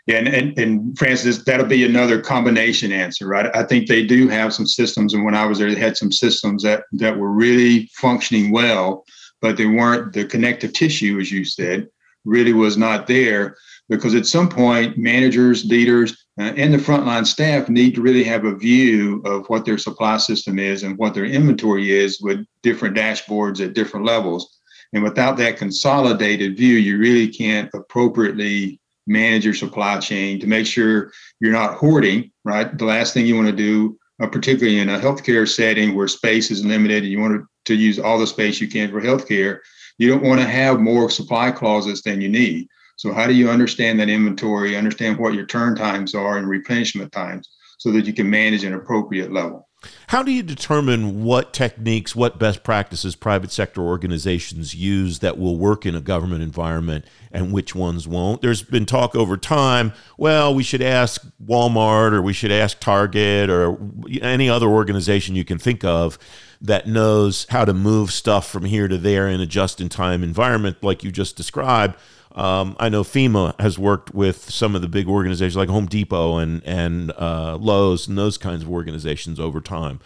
Yeah, 0.07 0.17
and, 0.17 0.29
and, 0.29 0.59
and 0.59 0.99
Francis, 0.99 1.45
that'll 1.45 1.67
be 1.67 1.85
another 1.85 2.21
combination 2.21 2.91
answer, 2.91 3.29
right? 3.29 3.55
I 3.55 3.63
think 3.63 3.87
they 3.87 4.05
do 4.05 4.27
have 4.29 4.53
some 4.53 4.67
systems, 4.67 5.15
and 5.15 5.25
when 5.25 5.37
I 5.37 5.47
was 5.47 5.59
there, 5.59 5.73
they 5.73 5.81
had 5.81 5.97
some 5.97 6.11
systems 6.11 6.65
that 6.65 6.85
that 6.93 7.17
were 7.17 7.31
really 7.31 7.89
functioning 7.95 8.51
well, 8.51 9.05
but 9.41 9.57
they 9.57 9.67
weren't 9.67 10.13
the 10.13 10.25
connective 10.25 10.73
tissue, 10.73 11.19
as 11.21 11.31
you 11.31 11.45
said, 11.45 11.87
really 12.25 12.53
was 12.53 12.77
not 12.77 13.07
there 13.07 13.57
because 13.89 14.15
at 14.15 14.27
some 14.27 14.49
point, 14.49 14.97
managers, 14.97 15.65
leaders, 15.65 16.25
uh, 16.41 16.53
and 16.57 16.73
the 16.73 16.79
frontline 16.79 17.27
staff 17.27 17.69
need 17.69 17.95
to 17.95 18.01
really 18.01 18.25
have 18.25 18.45
a 18.45 18.57
view 18.57 19.21
of 19.25 19.47
what 19.49 19.65
their 19.65 19.77
supply 19.77 20.17
system 20.17 20.59
is 20.59 20.83
and 20.83 20.97
what 20.97 21.15
their 21.15 21.27
inventory 21.27 21.93
is 21.93 22.21
with 22.21 22.45
different 22.63 22.97
dashboards 22.97 23.65
at 23.65 23.75
different 23.75 24.07
levels. 24.07 24.59
And 24.95 25.03
without 25.03 25.37
that 25.39 25.59
consolidated 25.59 26.57
view, 26.57 26.77
you 26.77 26.99
really 26.99 27.29
can't 27.29 27.71
appropriately 27.75 28.81
manage 29.13 29.45
your 29.45 29.55
supply 29.55 29.99
chain 30.01 30.41
to 30.41 30.47
make 30.47 30.67
sure 30.67 31.13
you're 31.41 31.53
not 31.53 31.75
hoarding, 31.75 32.31
right? 32.45 32.77
The 32.77 32.85
last 32.85 33.15
thing 33.15 33.27
you 33.27 33.37
want 33.37 33.49
to 33.49 33.57
do, 33.57 33.99
uh, 34.23 34.27
particularly 34.27 34.81
in 34.81 34.89
a 34.89 34.99
healthcare 34.99 35.49
setting 35.49 35.95
where 35.95 36.09
space 36.09 36.51
is 36.51 36.65
limited 36.65 37.03
and 37.03 37.13
you 37.13 37.21
want 37.21 37.45
to, 37.67 37.75
use 37.75 37.99
all 37.99 38.19
the 38.19 38.27
space 38.27 38.61
you 38.61 38.69
can 38.69 38.91
for 38.91 39.01
healthcare, 39.01 39.61
You 39.99 40.09
don't 40.09 40.25
want 40.25 40.41
to 40.41 40.47
have 40.47 40.81
more 40.81 41.09
supply 41.11 41.53
clauses 41.53 42.03
than 42.03 42.21
you 42.21 42.29
need. 42.29 42.67
So, 42.97 43.13
how 43.13 43.27
do 43.27 43.35
you 43.35 43.51
understand 43.51 44.01
that 44.01 44.09
inventory, 44.09 44.77
understand 44.77 45.19
what 45.19 45.35
your 45.35 45.47
turn 45.47 45.77
times 45.77 46.15
are 46.15 46.39
and 46.39 46.49
replenishment 46.49 47.13
times 47.13 47.49
so 47.79 47.93
that 47.93 48.07
you 48.07 48.13
can 48.13 48.29
manage 48.29 48.65
an 48.65 48.75
appropriate 48.75 49.33
level? 49.33 49.69
How 50.09 50.23
do 50.23 50.31
you 50.31 50.43
determine 50.43 51.25
what 51.25 51.53
techniques, 51.53 52.15
what 52.15 52.39
best 52.39 52.63
practices 52.63 53.17
private 53.17 53.51
sector 53.51 53.81
organizations 53.81 54.75
use 54.75 55.21
that 55.21 55.39
will 55.39 55.57
work 55.57 55.87
in 55.87 55.95
a 55.95 56.01
government 56.01 56.43
environment 56.43 57.05
and 57.31 57.53
which 57.53 57.75
ones 57.75 58.07
won't? 58.07 58.43
There's 58.43 58.63
been 58.63 58.87
talk 58.87 59.15
over 59.15 59.37
time, 59.37 59.93
well, 60.17 60.55
we 60.55 60.63
should 60.63 60.83
ask 60.83 61.25
Walmart 61.45 62.13
or 62.13 62.23
we 62.23 62.33
should 62.33 62.53
ask 62.53 62.79
Target 62.79 63.51
or 63.51 63.79
any 64.21 64.49
other 64.49 64.69
organization 64.69 65.35
you 65.35 65.45
can 65.45 65.59
think 65.59 65.85
of 65.85 66.19
that 66.61 66.87
knows 66.87 67.47
how 67.51 67.65
to 67.65 67.75
move 67.75 68.13
stuff 68.13 68.49
from 68.49 68.65
here 68.65 68.87
to 68.87 68.97
there 68.97 69.27
in 69.29 69.41
a 69.41 69.47
just 69.47 69.81
in 69.81 69.89
time 69.89 70.23
environment 70.23 70.77
like 70.83 71.03
you 71.03 71.11
just 71.11 71.37
described. 71.37 71.97
Um, 72.35 72.77
I 72.81 72.89
know 72.89 73.03
FEMA 73.03 73.59
has 73.61 73.79
worked 73.79 74.15
with 74.15 74.51
some 74.51 74.75
of 74.75 74.83
the 74.83 74.89
big 74.89 75.07
organizations 75.07 75.57
like 75.57 75.69
Home 75.69 75.87
Depot 75.87 76.39
and 76.39 76.63
and 76.65 77.13
uh, 77.13 77.57
Lowe's 77.61 78.09
and 78.09 78.17
those 78.17 78.39
kinds 78.39 78.63
of 78.63 78.71
organizations 78.71 79.39
over 79.39 79.61
time. 79.61 80.01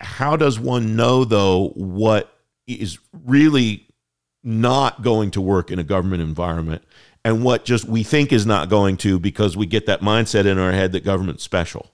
How 0.00 0.36
does 0.36 0.58
one 0.60 0.94
know 0.94 1.24
though 1.24 1.70
what 1.70 2.32
is 2.66 2.98
really 3.24 3.86
not 4.44 5.02
going 5.02 5.30
to 5.32 5.40
work 5.40 5.70
in 5.70 5.78
a 5.78 5.84
government 5.84 6.22
environment 6.22 6.82
and 7.24 7.42
what 7.42 7.64
just 7.64 7.86
we 7.86 8.02
think 8.02 8.32
is 8.32 8.46
not 8.46 8.68
going 8.68 8.96
to 8.98 9.18
because 9.18 9.56
we 9.56 9.66
get 9.66 9.86
that 9.86 10.00
mindset 10.00 10.46
in 10.46 10.58
our 10.58 10.72
head 10.72 10.92
that 10.92 11.04
government's 11.04 11.42
special? 11.42 11.90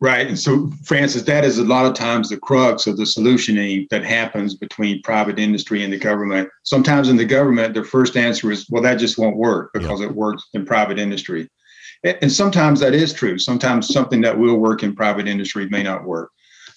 Right. 0.00 0.26
And 0.26 0.38
so, 0.38 0.70
Francis, 0.84 1.22
that 1.22 1.44
is 1.44 1.58
a 1.58 1.64
lot 1.64 1.84
of 1.84 1.94
times 1.94 2.30
the 2.30 2.38
crux 2.38 2.86
of 2.86 2.96
the 2.96 3.02
solutioning 3.02 3.88
that 3.90 4.04
happens 4.04 4.54
between 4.54 5.02
private 5.02 5.38
industry 5.38 5.84
and 5.84 5.92
the 5.92 5.98
government. 5.98 6.48
Sometimes 6.62 7.08
in 7.10 7.16
the 7.16 7.24
government, 7.24 7.74
their 7.74 7.84
first 7.84 8.16
answer 8.16 8.50
is, 8.50 8.66
well, 8.70 8.82
that 8.82 8.94
just 8.94 9.18
won't 9.18 9.36
work 9.36 9.70
because 9.74 10.00
yeah. 10.00 10.06
it 10.06 10.14
works 10.14 10.44
in 10.54 10.64
private 10.64 10.98
industry. 10.98 11.50
And 12.04 12.32
sometimes 12.32 12.80
that 12.80 12.94
is 12.94 13.12
true. 13.12 13.38
Sometimes 13.38 13.88
something 13.88 14.22
that 14.22 14.38
will 14.38 14.56
work 14.56 14.82
in 14.82 14.96
private 14.96 15.28
industry 15.28 15.68
may 15.68 15.82
not 15.82 16.04
work. 16.04 16.30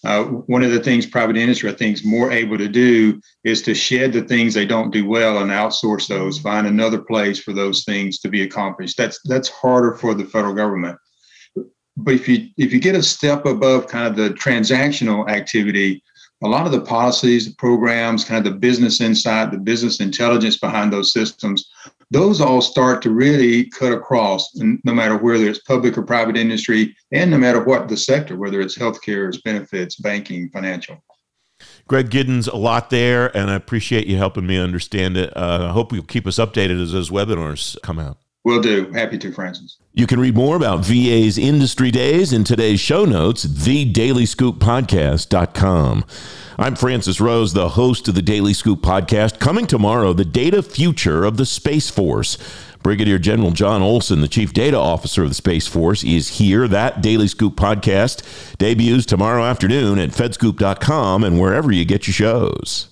Uh, 0.03 0.23
one 0.23 0.61
of 0.61 0.69
the 0.69 0.79
things 0.79 1.05
private 1.05 1.35
industry, 1.35 1.67
I 1.67 1.73
think, 1.73 1.95
is 1.95 2.05
more 2.05 2.31
able 2.31 2.59
to 2.59 2.67
do 2.67 3.19
is 3.43 3.63
to 3.63 3.73
shed 3.73 4.13
the 4.13 4.21
things 4.21 4.53
they 4.53 4.65
don't 4.65 4.91
do 4.91 5.07
well 5.07 5.39
and 5.39 5.49
outsource 5.49 6.07
those, 6.07 6.37
find 6.37 6.67
another 6.67 6.99
place 6.99 7.39
for 7.39 7.53
those 7.53 7.83
things 7.85 8.19
to 8.19 8.29
be 8.29 8.43
accomplished. 8.43 8.97
That's 8.97 9.19
that's 9.23 9.49
harder 9.49 9.95
for 9.95 10.13
the 10.13 10.25
federal 10.25 10.53
government 10.53 10.99
but 11.97 12.13
if 12.13 12.27
you 12.27 12.49
if 12.57 12.73
you 12.73 12.79
get 12.79 12.95
a 12.95 13.03
step 13.03 13.45
above 13.45 13.87
kind 13.87 14.07
of 14.07 14.15
the 14.15 14.29
transactional 14.35 15.29
activity 15.29 16.03
a 16.43 16.47
lot 16.47 16.65
of 16.65 16.71
the 16.71 16.81
policies 16.81 17.47
the 17.47 17.55
programs 17.55 18.23
kind 18.23 18.45
of 18.45 18.53
the 18.53 18.59
business 18.59 19.01
insight 19.01 19.51
the 19.51 19.57
business 19.57 19.99
intelligence 19.99 20.57
behind 20.57 20.91
those 20.91 21.13
systems 21.13 21.69
those 22.11 22.39
all 22.39 22.61
start 22.61 23.01
to 23.01 23.09
really 23.09 23.65
cut 23.71 23.91
across 23.91 24.51
no 24.55 24.93
matter 24.93 25.17
whether 25.17 25.45
it's 25.45 25.59
public 25.59 25.97
or 25.97 26.03
private 26.03 26.37
industry 26.37 26.95
and 27.11 27.31
no 27.31 27.37
matter 27.37 27.63
what 27.63 27.87
the 27.87 27.97
sector 27.97 28.35
whether 28.35 28.61
it's 28.61 28.77
healthcare 28.77 29.27
it's 29.27 29.41
benefits 29.41 29.95
banking 29.95 30.49
financial 30.49 31.01
Greg 31.87 32.09
Giddens, 32.09 32.51
a 32.51 32.57
lot 32.57 32.89
there, 32.89 33.35
and 33.35 33.49
I 33.49 33.55
appreciate 33.55 34.07
you 34.07 34.17
helping 34.17 34.45
me 34.45 34.57
understand 34.57 35.15
it. 35.15 35.35
Uh, 35.37 35.67
I 35.69 35.71
hope 35.71 35.93
you'll 35.93 36.03
keep 36.03 36.27
us 36.27 36.37
updated 36.37 36.81
as 36.81 36.91
those 36.91 37.09
webinars 37.09 37.79
come 37.81 37.99
out. 37.99 38.17
Will 38.45 38.61
do. 38.61 38.89
Happy 38.93 39.17
to, 39.17 39.33
Francis. 39.33 39.77
You 39.91 40.05
can 40.05 40.19
read 40.19 40.35
more 40.35 40.55
about 40.55 40.85
VA's 40.85 41.39
industry 41.39 41.89
days 41.89 42.31
in 42.31 42.43
today's 42.43 42.79
show 42.79 43.03
notes, 43.03 43.43
thedailyscooppodcast.com. 43.43 46.05
I'm 46.57 46.75
Francis 46.75 47.19
Rose, 47.19 47.53
the 47.53 47.69
host 47.69 48.07
of 48.07 48.13
the 48.13 48.21
Daily 48.21 48.53
Scoop 48.53 48.81
podcast. 48.81 49.39
Coming 49.39 49.65
tomorrow, 49.65 50.13
the 50.13 50.23
data 50.23 50.61
future 50.61 51.25
of 51.25 51.37
the 51.37 51.45
Space 51.45 51.89
Force. 51.89 52.37
Brigadier 52.83 53.17
General 53.17 53.49
John 53.49 53.81
Olson, 53.81 54.21
the 54.21 54.27
Chief 54.27 54.53
Data 54.53 54.77
Officer 54.77 55.23
of 55.23 55.29
the 55.29 55.35
Space 55.35 55.65
Force, 55.65 56.03
is 56.03 56.37
here. 56.37 56.67
That 56.67 57.01
Daily 57.01 57.27
Scoop 57.27 57.55
podcast 57.55 58.57
debuts 58.57 59.07
tomorrow 59.07 59.43
afternoon 59.43 59.97
at 59.97 60.11
fedscoop.com 60.11 61.23
and 61.23 61.41
wherever 61.41 61.71
you 61.71 61.83
get 61.83 62.05
your 62.05 62.13
shows. 62.13 62.89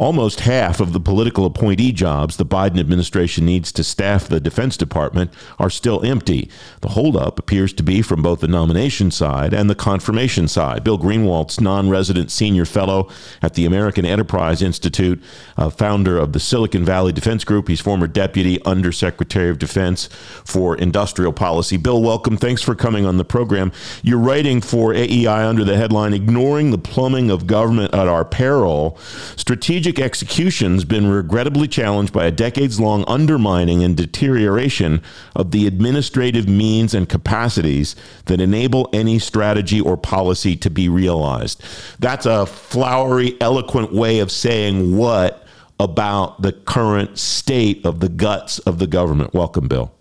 Almost 0.00 0.40
half 0.40 0.80
of 0.80 0.94
the 0.94 0.98
political 0.98 1.44
appointee 1.44 1.92
jobs 1.92 2.38
the 2.38 2.46
Biden 2.46 2.80
administration 2.80 3.44
needs 3.44 3.70
to 3.72 3.84
staff 3.84 4.26
the 4.26 4.40
Defense 4.40 4.78
Department 4.78 5.30
are 5.58 5.68
still 5.68 6.02
empty. 6.02 6.48
The 6.80 6.88
holdup 6.88 7.38
appears 7.38 7.74
to 7.74 7.82
be 7.82 8.00
from 8.00 8.22
both 8.22 8.40
the 8.40 8.48
nomination 8.48 9.10
side 9.10 9.52
and 9.52 9.68
the 9.68 9.74
confirmation 9.74 10.48
side. 10.48 10.84
Bill 10.84 10.98
Greenwalt's 10.98 11.60
non 11.60 11.90
resident 11.90 12.30
senior 12.30 12.64
fellow 12.64 13.10
at 13.42 13.52
the 13.52 13.66
American 13.66 14.06
Enterprise 14.06 14.62
Institute, 14.62 15.22
uh, 15.58 15.68
founder 15.68 16.16
of 16.16 16.32
the 16.32 16.40
Silicon 16.40 16.82
Valley 16.82 17.12
Defense 17.12 17.44
Group. 17.44 17.68
He's 17.68 17.82
former 17.82 18.06
Deputy 18.06 18.58
Undersecretary 18.64 19.50
of 19.50 19.58
Defense 19.58 20.06
for 20.46 20.74
Industrial 20.78 21.30
Policy. 21.30 21.76
Bill, 21.76 22.02
welcome. 22.02 22.38
Thanks 22.38 22.62
for 22.62 22.74
coming 22.74 23.04
on 23.04 23.18
the 23.18 23.24
program. 23.26 23.70
You're 24.02 24.16
writing 24.16 24.62
for 24.62 24.94
AEI 24.94 25.46
under 25.46 25.62
the 25.62 25.76
headline 25.76 26.14
Ignoring 26.14 26.70
the 26.70 26.78
Plumbing 26.78 27.30
of 27.30 27.46
Government 27.46 27.92
at 27.92 28.08
Our 28.08 28.24
Peril. 28.24 28.96
Strategic 29.36 29.89
strategic 29.90 30.06
execution's 30.06 30.84
been 30.84 31.10
regrettably 31.10 31.66
challenged 31.66 32.12
by 32.12 32.24
a 32.24 32.30
decades 32.30 32.78
long 32.78 33.04
undermining 33.08 33.82
and 33.82 33.96
deterioration 33.96 35.02
of 35.34 35.50
the 35.50 35.66
administrative 35.66 36.48
means 36.48 36.94
and 36.94 37.08
capacities 37.08 37.96
that 38.26 38.40
enable 38.40 38.88
any 38.92 39.18
strategy 39.18 39.80
or 39.80 39.96
policy 39.96 40.54
to 40.54 40.70
be 40.70 40.88
realized. 40.88 41.60
That's 41.98 42.24
a 42.24 42.46
flowery, 42.46 43.36
eloquent 43.40 43.92
way 43.92 44.20
of 44.20 44.30
saying 44.30 44.96
what 44.96 45.44
about 45.80 46.40
the 46.40 46.52
current 46.52 47.18
state 47.18 47.84
of 47.84 47.98
the 47.98 48.08
guts 48.08 48.60
of 48.60 48.78
the 48.78 48.86
government. 48.86 49.34
Welcome, 49.34 49.66
Bill. 49.66 49.92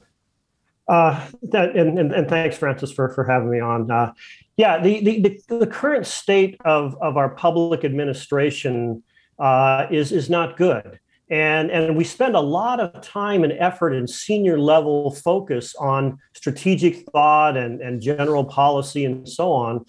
Uh, 0.87 1.25
that, 1.41 1.75
and, 1.75 1.97
and, 1.97 2.11
and, 2.11 2.29
thanks, 2.29 2.57
Francis, 2.57 2.91
for, 2.91 3.09
for 3.09 3.23
having 3.23 3.49
me 3.49 3.59
on. 3.59 3.89
Uh, 3.89 4.13
yeah, 4.55 4.81
the, 4.81 5.01
the, 5.01 5.41
the, 5.59 5.67
current 5.67 6.05
state 6.05 6.59
of, 6.65 6.95
of 6.99 7.15
our 7.15 7.29
public 7.29 7.85
administration 7.85 9.03
uh, 9.39 9.87
is 9.89 10.11
is 10.11 10.29
not 10.29 10.57
good. 10.57 10.99
And, 11.31 11.69
and 11.69 11.95
we 11.95 12.03
spend 12.03 12.35
a 12.35 12.41
lot 12.41 12.79
of 12.79 13.01
time 13.01 13.43
and 13.43 13.53
effort 13.53 13.93
and 13.93 14.09
senior 14.09 14.59
level 14.59 15.11
focus 15.11 15.75
on 15.75 16.17
strategic 16.33 17.07
thought 17.11 17.55
and, 17.55 17.81
and 17.81 18.01
general 18.01 18.43
policy 18.43 19.05
and 19.05 19.29
so 19.29 19.51
on. 19.51 19.85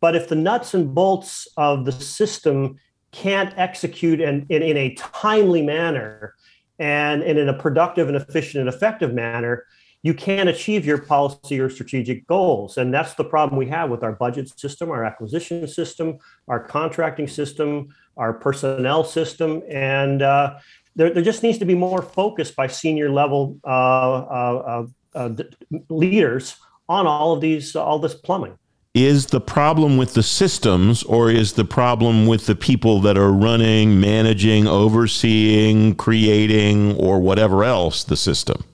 But 0.00 0.16
if 0.16 0.28
the 0.28 0.34
nuts 0.34 0.74
and 0.74 0.92
bolts 0.92 1.46
of 1.56 1.84
the 1.84 1.92
system 1.92 2.76
can't 3.12 3.56
execute 3.56 4.20
in, 4.20 4.46
in, 4.48 4.62
in 4.62 4.76
a 4.76 4.94
timely 4.94 5.62
manner 5.62 6.34
and, 6.80 7.22
and 7.22 7.38
in 7.38 7.48
a 7.48 7.54
productive 7.54 8.08
and 8.08 8.16
efficient 8.16 8.60
and 8.60 8.68
effective 8.68 9.14
manner, 9.14 9.66
you 10.02 10.14
can't 10.14 10.48
achieve 10.48 10.86
your 10.86 10.98
policy 10.98 11.60
or 11.60 11.68
strategic 11.68 12.26
goals. 12.26 12.78
And 12.78 12.92
that's 12.92 13.14
the 13.14 13.24
problem 13.24 13.58
we 13.58 13.66
have 13.66 13.90
with 13.90 14.02
our 14.02 14.12
budget 14.12 14.58
system, 14.58 14.90
our 14.90 15.04
acquisition 15.04 15.68
system, 15.68 16.18
our 16.48 16.58
contracting 16.58 17.28
system, 17.28 17.94
our 18.16 18.32
personnel 18.32 19.04
system. 19.04 19.62
And 19.68 20.22
uh, 20.22 20.58
there, 20.96 21.12
there 21.12 21.22
just 21.22 21.42
needs 21.42 21.58
to 21.58 21.64
be 21.64 21.74
more 21.74 22.02
focus 22.02 22.50
by 22.50 22.66
senior 22.66 23.10
level 23.10 23.58
uh, 23.64 23.68
uh, 23.68 24.86
uh, 25.14 25.30
leaders 25.88 26.56
on 26.88 27.06
all 27.06 27.32
of 27.32 27.40
these, 27.40 27.76
all 27.76 27.98
this 27.98 28.14
plumbing. 28.14 28.56
Is 28.92 29.26
the 29.26 29.40
problem 29.40 29.96
with 29.96 30.14
the 30.14 30.22
systems 30.22 31.04
or 31.04 31.30
is 31.30 31.52
the 31.52 31.64
problem 31.64 32.26
with 32.26 32.46
the 32.46 32.56
people 32.56 33.00
that 33.02 33.16
are 33.16 33.30
running, 33.32 34.00
managing, 34.00 34.66
overseeing, 34.66 35.94
creating, 35.94 36.96
or 36.96 37.20
whatever 37.20 37.62
else 37.62 38.02
the 38.02 38.16
system? 38.16 38.64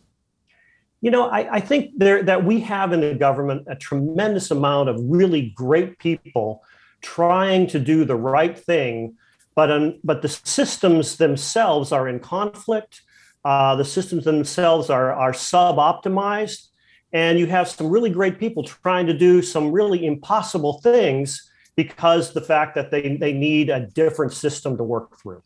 You 1.02 1.10
know, 1.10 1.28
I, 1.28 1.56
I 1.56 1.60
think 1.60 1.90
there, 1.98 2.22
that 2.22 2.44
we 2.44 2.60
have 2.60 2.94
in 2.94 3.02
the 3.02 3.14
government 3.14 3.66
a 3.66 3.76
tremendous 3.76 4.50
amount 4.50 4.88
of 4.88 4.96
really 5.00 5.52
great 5.54 5.98
people 5.98 6.64
trying 7.02 7.66
to 7.68 7.78
do 7.78 8.06
the 8.06 8.16
right 8.16 8.58
thing, 8.58 9.16
but 9.56 9.70
um, 9.72 9.98
but 10.04 10.22
the 10.22 10.28
systems 10.28 11.16
themselves 11.16 11.90
are 11.90 12.06
in 12.06 12.20
conflict. 12.20 13.02
Uh, 13.44 13.74
the 13.74 13.84
systems 13.84 14.24
themselves 14.24 14.90
are 14.90 15.12
are 15.12 15.34
sub-optimized, 15.34 16.68
and 17.12 17.38
you 17.38 17.46
have 17.46 17.68
some 17.68 17.88
really 17.88 18.10
great 18.10 18.38
people 18.38 18.62
trying 18.62 19.06
to 19.06 19.16
do 19.16 19.42
some 19.42 19.72
really 19.72 20.06
impossible 20.06 20.80
things 20.82 21.50
because 21.74 22.32
the 22.32 22.40
fact 22.40 22.74
that 22.76 22.90
they 22.90 23.16
they 23.16 23.32
need 23.32 23.70
a 23.70 23.86
different 23.88 24.32
system 24.32 24.76
to 24.76 24.84
work 24.84 25.18
through 25.18 25.42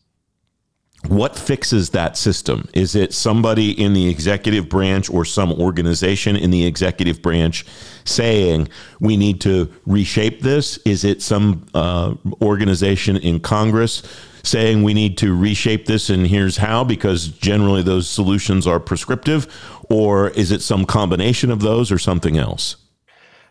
what 1.07 1.35
fixes 1.35 1.89
that 1.91 2.15
system? 2.15 2.69
Is 2.73 2.95
it 2.95 3.13
somebody 3.13 3.71
in 3.71 3.93
the 3.93 4.07
executive 4.07 4.69
branch 4.69 5.09
or 5.09 5.25
some 5.25 5.51
organization 5.51 6.35
in 6.35 6.51
the 6.51 6.65
executive 6.65 7.21
branch 7.21 7.65
saying 8.05 8.69
we 8.99 9.17
need 9.17 9.41
to 9.41 9.71
reshape 9.85 10.41
this? 10.41 10.77
Is 10.85 11.03
it 11.03 11.21
some 11.21 11.65
uh, 11.73 12.13
organization 12.41 13.17
in 13.17 13.39
Congress 13.39 14.03
saying 14.43 14.83
we 14.83 14.93
need 14.93 15.17
to 15.19 15.35
reshape 15.35 15.85
this 15.85 16.09
and 16.09 16.27
here's 16.27 16.57
how 16.57 16.83
because 16.83 17.27
generally 17.27 17.81
those 17.81 18.07
solutions 18.07 18.67
are 18.67 18.79
prescriptive? 18.79 19.47
Or 19.89 20.29
is 20.29 20.51
it 20.51 20.61
some 20.61 20.85
combination 20.85 21.49
of 21.51 21.61
those 21.61 21.91
or 21.91 21.97
something 21.97 22.37
else? 22.37 22.75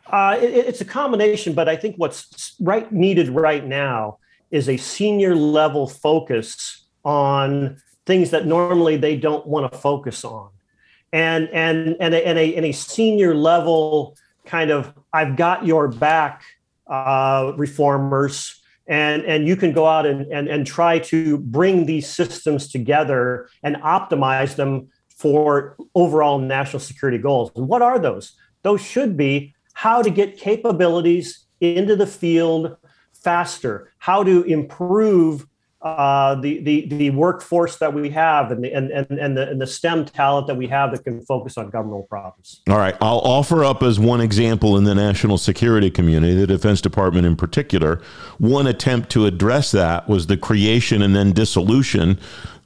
Uh, 0.07 0.39
it, 0.41 0.53
it's 0.53 0.81
a 0.81 0.85
combination, 0.85 1.53
but 1.53 1.69
I 1.69 1.77
think 1.77 1.97
what's 1.97 2.55
right 2.61 2.91
needed 2.93 3.29
right 3.29 3.65
now 3.65 4.19
is 4.51 4.69
a 4.69 4.77
senior 4.77 5.35
level 5.37 5.87
focus 5.87 6.87
on 7.05 7.81
things 8.07 8.31
that 8.31 8.47
normally 8.47 8.97
they 8.97 9.17
don't 9.17 9.47
want 9.47 9.71
to 9.71 9.79
focus 9.79 10.25
on. 10.25 10.51
And, 11.13 11.49
and, 11.51 11.97
and, 12.01 12.15
a, 12.15 12.27
and, 12.27 12.39
a, 12.39 12.55
and 12.55 12.67
a 12.67 12.73
senior 12.73 13.35
level 13.35 14.17
kind 14.45 14.71
of, 14.71 14.93
I've 15.13 15.37
got 15.37 15.67
your 15.67 15.89
back 15.89 16.43
uh, 16.87 17.53
reformers 17.57 18.61
and 18.91 19.25
and 19.25 19.47
you 19.47 19.57
can 19.57 19.73
go 19.73 19.87
out 19.87 20.05
and, 20.05 20.31
and 20.33 20.49
and 20.49 20.67
try 20.67 20.99
to 20.99 21.39
bring 21.39 21.87
these 21.87 22.07
systems 22.07 22.69
together 22.69 23.49
and 23.63 23.77
optimize 23.77 24.57
them 24.57 24.89
for 25.09 25.77
overall 25.95 26.39
national 26.39 26.81
security 26.81 27.17
goals 27.17 27.51
and 27.55 27.69
what 27.69 27.81
are 27.81 27.99
those 27.99 28.37
those 28.63 28.81
should 28.83 29.17
be 29.17 29.55
how 29.75 30.03
to 30.03 30.11
get 30.11 30.37
capabilities 30.37 31.47
into 31.61 31.95
the 31.95 32.07
field 32.07 32.77
faster 33.13 33.93
how 33.99 34.25
to 34.25 34.43
improve 34.43 35.47
uh, 35.83 36.35
the, 36.35 36.61
the 36.61 36.87
the 36.89 37.11
workforce 37.11 37.77
that 37.79 37.95
we 37.95 38.11
have 38.11 38.51
and 38.51 38.63
the, 38.63 38.73
and, 38.73 38.91
and, 38.91 39.07
and, 39.19 39.37
the, 39.37 39.49
and 39.49 39.61
the 39.61 39.67
STEM 39.67 40.05
talent 40.05 40.47
that 40.47 40.57
we 40.57 40.67
have 40.67 40.91
that 40.91 41.05
can 41.05 41.23
focus 41.23 41.57
on 41.57 41.71
governmental 41.71 42.03
problems. 42.03 42.61
All 42.69 42.77
right. 42.77 42.95
I'll 43.01 43.21
offer 43.21 43.65
up 43.65 43.83
as 43.83 43.99
one 43.99 44.21
example 44.21 44.77
in 44.77 44.85
the 44.85 44.95
national 44.95 45.39
security 45.39 45.91
community, 45.91 46.35
the 46.35 46.47
Defense 46.47 46.83
Department 46.83 47.27
in 47.27 47.35
particular. 47.35 48.03
One 48.39 48.67
attempt 48.67 49.09
to 49.11 49.25
address 49.25 49.71
that 49.71 50.07
was 50.07 50.27
the 50.27 50.37
creation 50.37 51.01
and 51.01 51.17
then 51.17 51.33
dissolution 51.33 52.19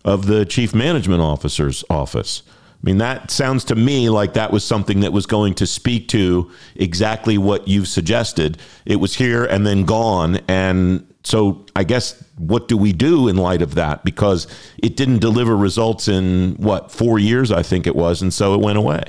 of 0.04 0.26
the 0.26 0.44
Chief 0.44 0.74
Management 0.74 1.22
Officer's 1.22 1.84
office. 1.88 2.42
I 2.84 2.86
mean, 2.86 2.98
that 2.98 3.30
sounds 3.30 3.64
to 3.64 3.74
me 3.74 4.10
like 4.10 4.34
that 4.34 4.52
was 4.52 4.62
something 4.62 5.00
that 5.00 5.12
was 5.14 5.24
going 5.24 5.54
to 5.54 5.66
speak 5.66 6.06
to 6.08 6.50
exactly 6.74 7.38
what 7.38 7.66
you've 7.66 7.88
suggested. 7.88 8.58
It 8.84 8.96
was 8.96 9.14
here 9.14 9.46
and 9.46 9.66
then 9.66 9.86
gone. 9.86 10.40
And 10.48 11.10
so 11.22 11.64
I 11.74 11.84
guess 11.84 12.22
what 12.36 12.68
do 12.68 12.76
we 12.76 12.92
do 12.92 13.26
in 13.26 13.36
light 13.36 13.62
of 13.62 13.74
that? 13.76 14.04
Because 14.04 14.46
it 14.82 14.96
didn't 14.96 15.20
deliver 15.20 15.56
results 15.56 16.08
in 16.08 16.56
what, 16.56 16.92
four 16.92 17.18
years, 17.18 17.50
I 17.50 17.62
think 17.62 17.86
it 17.86 17.96
was. 17.96 18.20
And 18.20 18.34
so 18.34 18.52
it 18.52 18.60
went 18.60 18.76
away. 18.76 19.04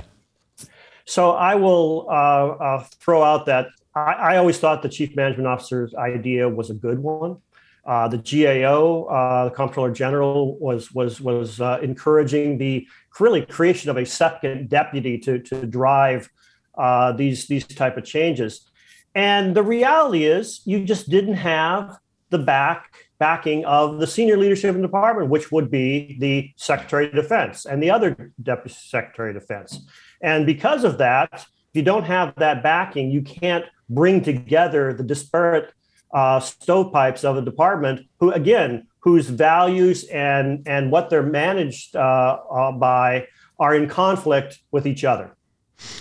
So 1.04 1.32
I 1.32 1.56
will 1.56 2.08
uh, 2.10 2.14
uh, 2.14 2.84
throw 3.02 3.24
out 3.24 3.46
that 3.48 3.68
I, 3.94 4.14
I, 4.14 4.38
always 4.38 4.58
thought 4.58 4.84
the 4.84 4.90
chief 4.90 5.18
management 5.18 5.48
officer's 5.48 5.94
idea 5.96 6.48
was 6.48 6.70
a 6.70 6.74
good 6.74 7.00
one. 7.00 7.42
Uh, 7.86 8.08
the 8.08 8.18
GAO, 8.18 9.04
uh, 9.04 9.46
the 9.46 9.52
Comptroller 9.52 9.92
General, 9.92 10.58
was 10.60 10.92
was 10.92 11.22
was 11.22 11.62
uh, 11.62 11.80
encouraging 11.84 12.58
the 12.58 12.88
really 13.20 13.46
creation 13.46 13.90
of 13.90 13.98
a 13.98 14.06
second 14.06 14.70
deputy 14.70 15.18
to 15.20 15.40
to 15.40 15.66
drive 15.66 16.30
uh, 16.78 17.12
these 17.12 17.48
these 17.48 17.66
type 17.68 17.98
of 17.98 18.04
changes. 18.04 18.70
And 19.14 19.56
the 19.56 19.64
reality 19.64 20.26
is, 20.26 20.62
you 20.66 20.84
just 20.84 21.10
didn't 21.10 21.36
have 21.36 21.98
the 22.32 22.40
back 22.40 22.92
backing 23.18 23.64
of 23.66 24.00
the 24.00 24.08
senior 24.08 24.38
leadership 24.38 24.76
in 24.76 24.82
the 24.82 24.88
department, 24.88 25.30
which 25.30 25.52
would 25.52 25.72
be 25.72 26.18
the 26.20 26.52
Secretary 26.58 27.06
of 27.08 27.14
Defense 27.14 27.66
and 27.66 27.82
the 27.82 27.90
other 27.90 28.34
Deputy 28.42 28.76
Secretary 28.78 29.30
of 29.34 29.40
Defense. 29.40 29.86
And 30.22 30.46
because 30.46 30.84
of 30.84 30.98
that, 30.98 31.30
if 31.34 31.70
you 31.74 31.82
don't 31.82 32.04
have 32.04 32.34
that 32.38 32.62
backing, 32.62 33.12
you 33.12 33.22
can't 33.22 33.66
bring 33.90 34.22
together 34.22 34.94
the 34.94 35.04
disparate 35.04 35.72
uh, 36.16 36.40
stovepipes 36.40 37.26
of 37.26 37.38
a 37.38 37.42
department 37.42 38.08
who, 38.20 38.32
again, 38.32 38.88
whose 39.00 39.28
values 39.28 40.06
and, 40.06 40.64
and 40.66 40.90
what 40.90 41.10
they're 41.10 41.22
managed 41.22 41.96
uh, 41.96 42.40
uh, 42.50 42.72
by 42.72 43.28
are 43.60 43.76
in 43.76 43.88
conflict 43.88 44.60
with 44.72 44.88
each 44.88 45.04
other. 45.04 45.36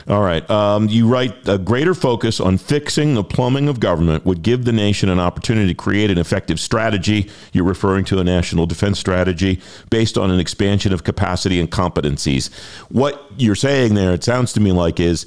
All 0.09 0.23
right. 0.23 0.49
Um, 0.49 0.89
you 0.89 1.09
write 1.09 1.49
a 1.49 1.59
greater 1.59 1.95
focus 1.95 2.39
on 2.39 2.59
fixing 2.59 3.15
the 3.15 3.25
plumbing 3.25 3.69
of 3.69 3.81
government 3.81 4.25
would 4.25 4.43
give 4.43 4.65
the 4.65 4.73
nation 4.73 5.09
an 5.09 5.19
opportunity 5.19 5.67
to 5.67 5.75
create 5.75 6.13
an 6.13 6.19
effective 6.19 6.61
strategy. 6.61 7.29
You're 7.53 7.65
referring 7.65 8.05
to 8.07 8.21
a 8.21 8.25
national 8.25 8.67
defense 8.67 9.01
strategy 9.01 9.61
based 9.91 10.17
on 10.17 10.31
an 10.31 10.39
expansion 10.39 10.93
of 10.93 11.03
capacity 11.03 11.59
and 11.59 11.69
competencies. 11.69 12.55
What 12.89 13.21
you're 13.37 13.57
saying 13.57 13.95
there, 13.95 14.15
it 14.15 14.23
sounds 14.23 14.53
to 14.53 14.61
me 14.61 14.71
like, 14.71 15.01
is 15.01 15.27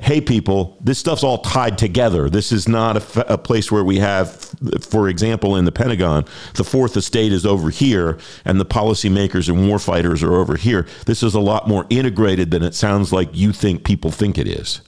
hey, 0.00 0.20
people, 0.20 0.78
this 0.80 0.98
stuff's 0.98 1.24
all 1.24 1.38
tied 1.38 1.76
together. 1.76 2.30
This 2.30 2.52
is 2.52 2.68
not 2.68 2.96
a, 2.96 3.34
a, 3.34 3.38
place 3.38 3.72
where 3.72 3.82
we 3.82 3.98
have, 3.98 4.30
for 4.80 5.08
example, 5.08 5.56
in 5.56 5.64
the 5.64 5.72
Pentagon, 5.72 6.24
the 6.54 6.64
fourth 6.64 6.96
estate 6.96 7.32
is 7.32 7.44
over 7.44 7.68
here 7.70 8.16
and 8.44 8.60
the 8.60 8.64
policymakers 8.64 9.48
and 9.48 9.58
warfighters 9.68 10.22
are 10.22 10.36
over 10.36 10.56
here. 10.56 10.86
This 11.06 11.22
is 11.22 11.34
a 11.34 11.40
lot 11.40 11.66
more 11.66 11.84
integrated 11.90 12.52
than 12.52 12.62
it 12.62 12.74
sounds 12.74 13.12
like 13.12 13.28
you 13.32 13.52
think 13.52 13.84
people 13.84 14.10
think 14.12 14.38
it 14.38 14.46
is. 14.46 14.82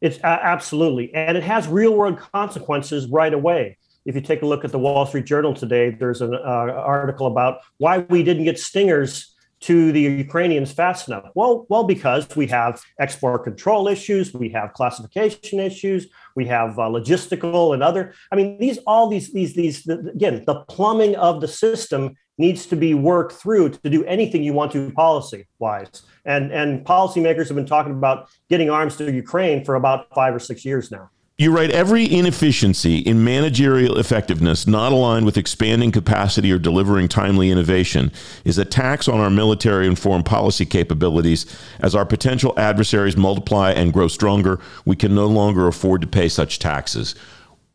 It's 0.00 0.18
uh, 0.18 0.38
absolutely. 0.42 1.12
And 1.12 1.36
it 1.36 1.42
has 1.42 1.68
real 1.68 1.94
world 1.94 2.18
consequences 2.18 3.06
right 3.08 3.34
away. 3.34 3.76
If 4.06 4.14
you 4.14 4.22
take 4.22 4.40
a 4.40 4.46
look 4.46 4.64
at 4.64 4.72
the 4.72 4.78
Wall 4.78 5.04
Street 5.04 5.26
Journal 5.26 5.52
today, 5.52 5.90
there's 5.90 6.22
an 6.22 6.34
uh, 6.34 6.38
article 6.38 7.26
about 7.26 7.60
why 7.76 7.98
we 7.98 8.22
didn't 8.22 8.44
get 8.44 8.58
stingers 8.58 9.34
to 9.60 9.92
the 9.92 10.00
Ukrainians 10.00 10.72
fast 10.72 11.08
enough? 11.08 11.24
Well, 11.34 11.66
well, 11.68 11.84
because 11.84 12.26
we 12.36 12.46
have 12.48 12.80
export 12.98 13.44
control 13.44 13.88
issues, 13.88 14.32
we 14.32 14.48
have 14.50 14.72
classification 14.72 15.60
issues, 15.60 16.08
we 16.36 16.46
have 16.46 16.78
uh, 16.78 16.82
logistical 16.82 17.74
and 17.74 17.82
other. 17.82 18.14
I 18.30 18.36
mean, 18.36 18.58
these 18.58 18.78
all 18.86 19.08
these 19.08 19.32
these 19.32 19.54
these 19.54 19.86
again, 19.88 20.44
the 20.46 20.60
plumbing 20.68 21.16
of 21.16 21.40
the 21.40 21.48
system 21.48 22.16
needs 22.38 22.66
to 22.66 22.76
be 22.76 22.94
worked 22.94 23.32
through 23.32 23.70
to 23.70 23.90
do 23.90 24.04
anything 24.04 24.44
you 24.44 24.52
want 24.52 24.70
to 24.72 24.92
policy 24.92 25.46
wise. 25.58 26.02
And 26.24 26.52
and 26.52 26.84
policymakers 26.86 27.48
have 27.48 27.56
been 27.56 27.66
talking 27.66 27.92
about 27.92 28.28
getting 28.48 28.70
arms 28.70 28.96
to 28.96 29.12
Ukraine 29.12 29.64
for 29.64 29.74
about 29.74 30.12
five 30.14 30.34
or 30.34 30.38
six 30.38 30.64
years 30.64 30.90
now. 30.90 31.10
You 31.40 31.54
write 31.54 31.70
every 31.70 32.12
inefficiency 32.12 32.98
in 32.98 33.22
managerial 33.22 33.96
effectiveness 33.96 34.66
not 34.66 34.90
aligned 34.90 35.24
with 35.24 35.36
expanding 35.36 35.92
capacity 35.92 36.50
or 36.50 36.58
delivering 36.58 37.06
timely 37.06 37.52
innovation 37.52 38.10
is 38.44 38.58
a 38.58 38.64
tax 38.64 39.06
on 39.06 39.20
our 39.20 39.30
military 39.30 39.86
and 39.86 39.96
foreign 39.96 40.24
policy 40.24 40.66
capabilities. 40.66 41.46
As 41.78 41.94
our 41.94 42.04
potential 42.04 42.54
adversaries 42.56 43.16
multiply 43.16 43.70
and 43.70 43.92
grow 43.92 44.08
stronger, 44.08 44.58
we 44.84 44.96
can 44.96 45.14
no 45.14 45.28
longer 45.28 45.68
afford 45.68 46.00
to 46.00 46.08
pay 46.08 46.28
such 46.28 46.58
taxes. 46.58 47.14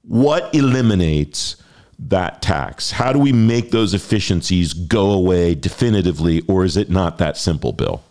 What 0.01 0.53
eliminates 0.53 1.55
that 1.99 2.41
tax? 2.41 2.91
How 2.91 3.13
do 3.13 3.19
we 3.19 3.31
make 3.31 3.71
those 3.71 3.93
efficiencies 3.93 4.73
go 4.73 5.09
away 5.11 5.55
definitively, 5.55 6.41
or 6.49 6.65
is 6.65 6.75
it 6.75 6.89
not 6.89 7.17
that 7.19 7.37
simple, 7.37 7.71
Bill? 7.71 8.03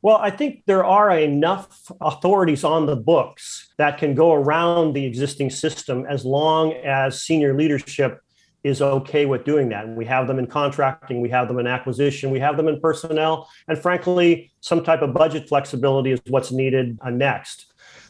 Well, 0.00 0.18
I 0.18 0.30
think 0.30 0.62
there 0.66 0.84
are 0.84 1.10
enough 1.10 1.90
authorities 2.00 2.62
on 2.62 2.86
the 2.86 2.94
books 2.94 3.72
that 3.78 3.98
can 3.98 4.14
go 4.14 4.32
around 4.32 4.92
the 4.92 5.04
existing 5.04 5.50
system 5.50 6.06
as 6.08 6.24
long 6.24 6.72
as 6.72 7.22
senior 7.22 7.56
leadership 7.56 8.20
is 8.62 8.80
okay 8.80 9.26
with 9.26 9.44
doing 9.44 9.68
that. 9.70 9.86
And 9.86 9.96
we 9.96 10.04
have 10.04 10.28
them 10.28 10.38
in 10.38 10.46
contracting, 10.46 11.20
we 11.20 11.30
have 11.30 11.48
them 11.48 11.58
in 11.58 11.66
acquisition, 11.66 12.30
we 12.30 12.40
have 12.40 12.56
them 12.56 12.68
in 12.68 12.80
personnel, 12.80 13.48
and 13.66 13.78
frankly, 13.78 14.52
some 14.60 14.84
type 14.84 15.02
of 15.02 15.14
budget 15.14 15.48
flexibility 15.48 16.12
is 16.12 16.20
what's 16.28 16.52
needed 16.52 16.98
uh, 17.02 17.10
next. 17.10 17.67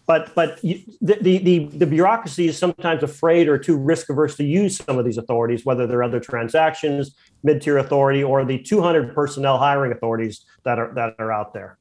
But 0.09 0.35
but 0.35 0.61
the, 0.63 0.83
the, 1.03 1.39
the 1.39 1.67
the 1.67 1.87
bureaucracy 1.87 2.49
is 2.49 2.57
sometimes 2.57 3.03
afraid 3.03 3.47
or 3.47 3.59
too 3.59 3.77
risk 3.77 4.09
averse 4.09 4.37
to 4.37 4.45
use 4.45 4.79
some 4.79 4.99
of 4.99 5.05
these 5.05 5.19
authorities, 5.19 5.67
whether 5.67 5.87
they're 5.87 6.03
other 6.03 6.19
transactions, 6.19 7.15
mid 7.43 7.61
tier 7.61 7.77
authority, 7.77 8.25
or 8.25 8.43
the 8.47 8.59
200 8.59 9.15
personnel 9.15 9.59
hiring 9.59 9.93
authorities 9.93 10.47
that 10.65 10.79
are 10.79 10.95
that 10.95 11.15
are 11.19 11.31
out 11.31 11.53
there. 11.53 11.77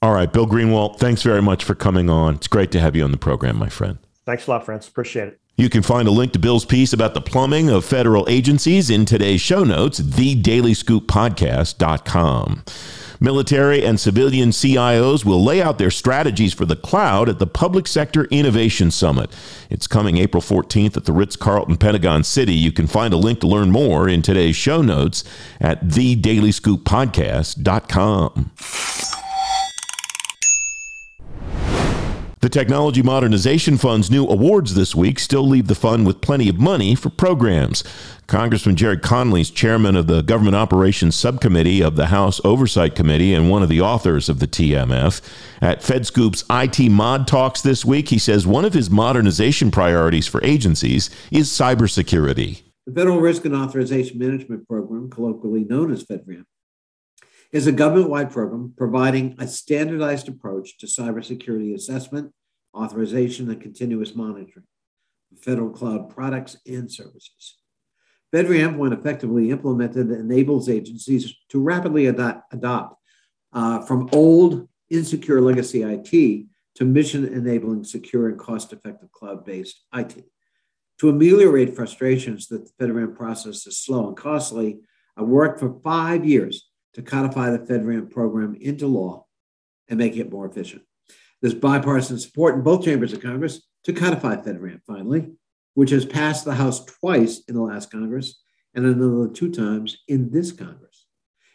All 0.00 0.14
right, 0.14 0.32
Bill 0.32 0.46
Greenwalt, 0.46 1.00
thanks 1.00 1.22
very 1.22 1.42
much 1.42 1.64
for 1.64 1.74
coming 1.74 2.08
on. 2.08 2.36
It's 2.36 2.46
great 2.46 2.70
to 2.70 2.78
have 2.78 2.94
you 2.94 3.02
on 3.02 3.10
the 3.10 3.18
program, 3.18 3.56
my 3.56 3.68
friend. 3.68 3.98
Thanks 4.26 4.46
a 4.46 4.52
lot, 4.52 4.64
friends. 4.64 4.86
Appreciate 4.86 5.26
it. 5.28 5.40
You 5.56 5.68
can 5.68 5.82
find 5.82 6.06
a 6.06 6.12
link 6.12 6.32
to 6.34 6.38
Bill's 6.38 6.64
piece 6.64 6.92
about 6.92 7.14
the 7.14 7.20
plumbing 7.20 7.68
of 7.68 7.84
federal 7.84 8.28
agencies 8.28 8.90
in 8.90 9.04
today's 9.04 9.40
show 9.40 9.64
notes, 9.64 9.98
thedailyscooppodcast.com. 10.00 12.62
Military 13.22 13.82
and 13.84 14.00
civilian 14.00 14.50
CIOs 14.50 15.24
will 15.24 15.44
lay 15.44 15.62
out 15.62 15.78
their 15.78 15.92
strategies 15.92 16.52
for 16.52 16.64
the 16.64 16.74
cloud 16.74 17.28
at 17.28 17.38
the 17.38 17.46
Public 17.46 17.86
Sector 17.86 18.24
Innovation 18.24 18.90
Summit. 18.90 19.30
It's 19.70 19.86
coming 19.86 20.18
April 20.18 20.42
14th 20.42 20.96
at 20.96 21.04
the 21.04 21.12
Ritz 21.12 21.36
Carlton, 21.36 21.76
Pentagon 21.76 22.24
City. 22.24 22.52
You 22.52 22.72
can 22.72 22.88
find 22.88 23.14
a 23.14 23.16
link 23.16 23.38
to 23.38 23.46
learn 23.46 23.70
more 23.70 24.08
in 24.08 24.22
today's 24.22 24.56
show 24.56 24.82
notes 24.82 25.22
at 25.60 25.84
thedailyscooppodcast.com. 25.84 28.50
The 32.40 32.48
Technology 32.48 33.02
Modernization 33.02 33.78
Fund's 33.78 34.10
new 34.10 34.26
awards 34.26 34.74
this 34.74 34.96
week 34.96 35.20
still 35.20 35.46
leave 35.46 35.68
the 35.68 35.76
fund 35.76 36.08
with 36.08 36.20
plenty 36.20 36.48
of 36.48 36.58
money 36.58 36.96
for 36.96 37.08
programs. 37.08 37.84
Congressman 38.32 38.76
Gerry 38.76 38.96
Connolly 38.96 39.42
is 39.42 39.50
chairman 39.50 39.94
of 39.94 40.06
the 40.06 40.22
Government 40.22 40.56
Operations 40.56 41.14
Subcommittee 41.14 41.82
of 41.82 41.96
the 41.96 42.06
House 42.06 42.40
Oversight 42.46 42.94
Committee 42.94 43.34
and 43.34 43.50
one 43.50 43.62
of 43.62 43.68
the 43.68 43.82
authors 43.82 44.30
of 44.30 44.38
the 44.38 44.46
TMF. 44.46 45.20
At 45.60 45.82
FedScoop's 45.82 46.42
IT 46.48 46.90
Mod 46.90 47.26
Talks 47.26 47.60
this 47.60 47.84
week, 47.84 48.08
he 48.08 48.18
says 48.18 48.46
one 48.46 48.64
of 48.64 48.72
his 48.72 48.88
modernization 48.88 49.70
priorities 49.70 50.26
for 50.26 50.42
agencies 50.42 51.10
is 51.30 51.50
cybersecurity. 51.50 52.62
The 52.86 52.94
Federal 52.94 53.20
Risk 53.20 53.44
and 53.44 53.54
Authorization 53.54 54.18
Management 54.18 54.66
Program, 54.66 55.10
colloquially 55.10 55.64
known 55.64 55.92
as 55.92 56.02
FedRAMP, 56.02 56.46
is 57.52 57.66
a 57.66 57.72
government 57.72 58.08
wide 58.08 58.32
program 58.32 58.72
providing 58.78 59.36
a 59.38 59.46
standardized 59.46 60.26
approach 60.26 60.78
to 60.78 60.86
cybersecurity 60.86 61.74
assessment, 61.74 62.32
authorization, 62.74 63.50
and 63.50 63.60
continuous 63.60 64.14
monitoring 64.14 64.64
of 65.30 65.38
federal 65.38 65.68
cloud 65.68 66.08
products 66.08 66.56
and 66.66 66.90
services. 66.90 67.58
FedRAMP, 68.32 68.76
when 68.76 68.92
effectively 68.92 69.50
implemented, 69.50 70.10
enables 70.10 70.68
agencies 70.68 71.34
to 71.50 71.60
rapidly 71.60 72.06
adopt, 72.06 72.52
adopt 72.52 72.96
uh, 73.52 73.82
from 73.82 74.08
old, 74.12 74.68
insecure 74.90 75.40
legacy 75.40 75.82
IT 75.82 76.46
to 76.76 76.84
mission 76.84 77.26
enabling, 77.26 77.84
secure, 77.84 78.28
and 78.28 78.38
cost 78.38 78.72
effective 78.72 79.10
cloud 79.12 79.44
based 79.44 79.82
IT. 79.94 80.24
To 81.00 81.08
ameliorate 81.08 81.74
frustrations 81.74 82.48
that 82.48 82.70
the 82.78 82.84
FedRAMP 82.84 83.16
process 83.16 83.66
is 83.66 83.78
slow 83.78 84.08
and 84.08 84.16
costly, 84.16 84.80
I 85.16 85.22
worked 85.22 85.60
for 85.60 85.80
five 85.82 86.24
years 86.24 86.70
to 86.94 87.02
codify 87.02 87.50
the 87.50 87.58
FedRAMP 87.58 88.10
program 88.10 88.54
into 88.60 88.86
law 88.86 89.26
and 89.88 89.98
make 89.98 90.16
it 90.16 90.30
more 90.30 90.46
efficient. 90.46 90.82
There's 91.40 91.54
bipartisan 91.54 92.18
support 92.18 92.54
in 92.54 92.62
both 92.62 92.84
chambers 92.84 93.12
of 93.12 93.20
Congress 93.20 93.62
to 93.84 93.92
codify 93.92 94.36
FedRAMP 94.36 94.80
finally, 94.86 95.32
which 95.74 95.90
has 95.90 96.04
passed 96.04 96.44
the 96.44 96.54
House 96.54 96.84
twice 96.84 97.42
in 97.48 97.54
the 97.54 97.62
last 97.62 97.90
Congress 97.90 98.40
and 98.74 98.86
another 98.86 99.28
two 99.28 99.50
times 99.50 99.98
in 100.08 100.30
this 100.30 100.52
Congress. 100.52 101.06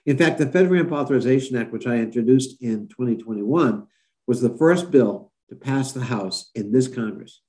In 0.06 0.18
fact, 0.18 0.38
the 0.38 0.46
FedRAMP 0.46 0.92
Authorization 0.92 1.58
Act, 1.58 1.74
which 1.74 1.88
I 1.88 1.98
introduced 1.98 2.62
in 2.62 2.88
2021, 2.88 3.86
was 4.26 4.42
the 4.42 4.58
first 4.58 4.92
bill 4.92 5.32
to 5.50 5.56
pass 5.56 5.92
the 5.92 6.04
House 6.04 6.52
in 6.56 6.72
this 6.72 6.88
Congress. 6.88 7.42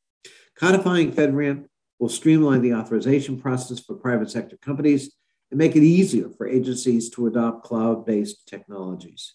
Codifying 0.59 1.13
FedRAMP 1.13 1.67
will 1.99 2.09
streamline 2.09 2.63
the 2.63 2.75
authorization 2.75 3.41
process 3.41 3.81
for 3.81 3.95
private 3.95 4.31
sector 4.31 4.57
companies 4.57 5.13
and 5.51 5.59
make 5.59 5.77
it 5.77 5.83
easier 5.83 6.29
for 6.31 6.49
agencies 6.49 7.11
to 7.11 7.27
adopt 7.27 7.65
cloud 7.65 8.05
based 8.05 8.47
technologies. 8.47 9.35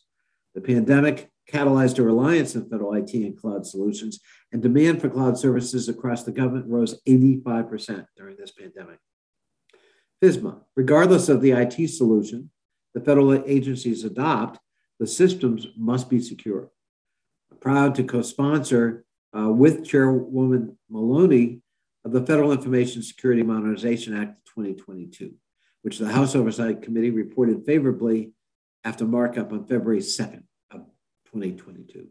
The 0.53 0.61
pandemic 0.61 1.31
catalyzed 1.51 1.99
a 1.99 2.03
reliance 2.03 2.55
on 2.55 2.69
federal 2.69 2.93
IT 2.93 3.13
and 3.13 3.37
cloud 3.37 3.65
solutions, 3.65 4.19
and 4.51 4.61
demand 4.61 5.01
for 5.01 5.09
cloud 5.09 5.37
services 5.37 5.89
across 5.89 6.23
the 6.23 6.31
government 6.31 6.67
rose 6.67 7.01
85% 7.07 8.05
during 8.17 8.37
this 8.37 8.51
pandemic. 8.51 8.99
FISMA, 10.23 10.61
regardless 10.75 11.27
of 11.27 11.41
the 11.41 11.51
IT 11.51 11.87
solution 11.89 12.49
the 12.93 13.01
federal 13.01 13.33
agencies 13.47 14.03
adopt, 14.03 14.59
the 14.99 15.07
systems 15.07 15.67
must 15.75 16.09
be 16.09 16.19
secure. 16.19 16.69
I'm 17.51 17.57
proud 17.57 17.95
to 17.95 18.03
co 18.03 18.21
sponsor 18.21 19.03
uh, 19.37 19.49
with 19.49 19.85
Chairwoman 19.85 20.77
Maloney 20.89 21.61
of 22.05 22.11
the 22.11 22.25
Federal 22.25 22.51
Information 22.51 23.01
Security 23.01 23.43
Modernization 23.43 24.15
Act 24.15 24.37
of 24.37 24.45
2022, 24.45 25.33
which 25.81 25.97
the 25.97 26.11
House 26.11 26.35
Oversight 26.35 26.81
Committee 26.81 27.09
reported 27.09 27.65
favorably 27.65 28.31
after 28.83 29.05
markup 29.05 29.51
on 29.51 29.65
February 29.65 29.99
2nd. 29.99 30.43
2022. 31.33 32.07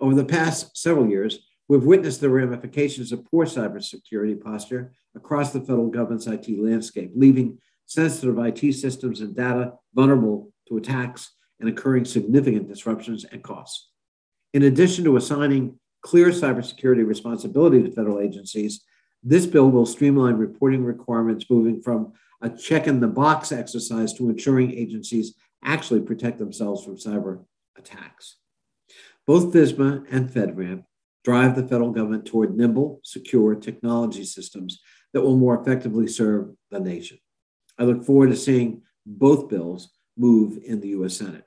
Over 0.00 0.14
the 0.14 0.24
past 0.24 0.76
several 0.76 1.08
years, 1.08 1.40
we've 1.68 1.84
witnessed 1.84 2.20
the 2.20 2.28
ramifications 2.28 3.10
of 3.10 3.24
poor 3.24 3.46
cybersecurity 3.46 4.40
posture 4.40 4.92
across 5.16 5.52
the 5.52 5.60
federal 5.60 5.88
government's 5.88 6.26
IT 6.26 6.48
landscape, 6.58 7.12
leaving 7.14 7.58
sensitive 7.86 8.38
IT 8.38 8.72
systems 8.74 9.22
and 9.22 9.34
data 9.34 9.72
vulnerable 9.94 10.52
to 10.68 10.76
attacks 10.76 11.32
and 11.58 11.68
incurring 11.68 12.04
significant 12.04 12.68
disruptions 12.68 13.24
and 13.24 13.42
costs. 13.42 13.88
In 14.54 14.64
addition 14.64 15.04
to 15.04 15.16
assigning 15.16 15.78
clear 16.02 16.28
cybersecurity 16.28 17.06
responsibility 17.06 17.82
to 17.82 17.90
federal 17.90 18.20
agencies, 18.20 18.84
this 19.22 19.46
bill 19.46 19.70
will 19.70 19.86
streamline 19.86 20.36
reporting 20.36 20.84
requirements, 20.84 21.46
moving 21.50 21.82
from 21.82 22.12
a 22.40 22.48
check 22.48 22.86
in 22.86 23.00
the 23.00 23.08
box 23.08 23.50
exercise 23.50 24.12
to 24.14 24.28
ensuring 24.28 24.72
agencies 24.72 25.34
actually 25.64 26.00
protect 26.00 26.38
themselves 26.38 26.84
from 26.84 26.96
cyber 26.96 27.44
attacks. 27.78 28.36
Both 29.26 29.52
FISMA 29.52 30.06
and 30.10 30.30
FedRAMP 30.30 30.84
drive 31.24 31.56
the 31.56 31.62
federal 31.62 31.90
government 31.90 32.24
toward 32.24 32.56
nimble, 32.56 33.00
secure 33.04 33.54
technology 33.54 34.24
systems 34.24 34.80
that 35.12 35.20
will 35.20 35.36
more 35.36 35.60
effectively 35.60 36.06
serve 36.06 36.50
the 36.70 36.80
nation. 36.80 37.18
I 37.78 37.84
look 37.84 38.04
forward 38.04 38.30
to 38.30 38.36
seeing 38.36 38.82
both 39.04 39.48
bills 39.48 39.90
move 40.16 40.58
in 40.64 40.80
the 40.80 40.88
US 40.88 41.16
Senate. 41.16 41.44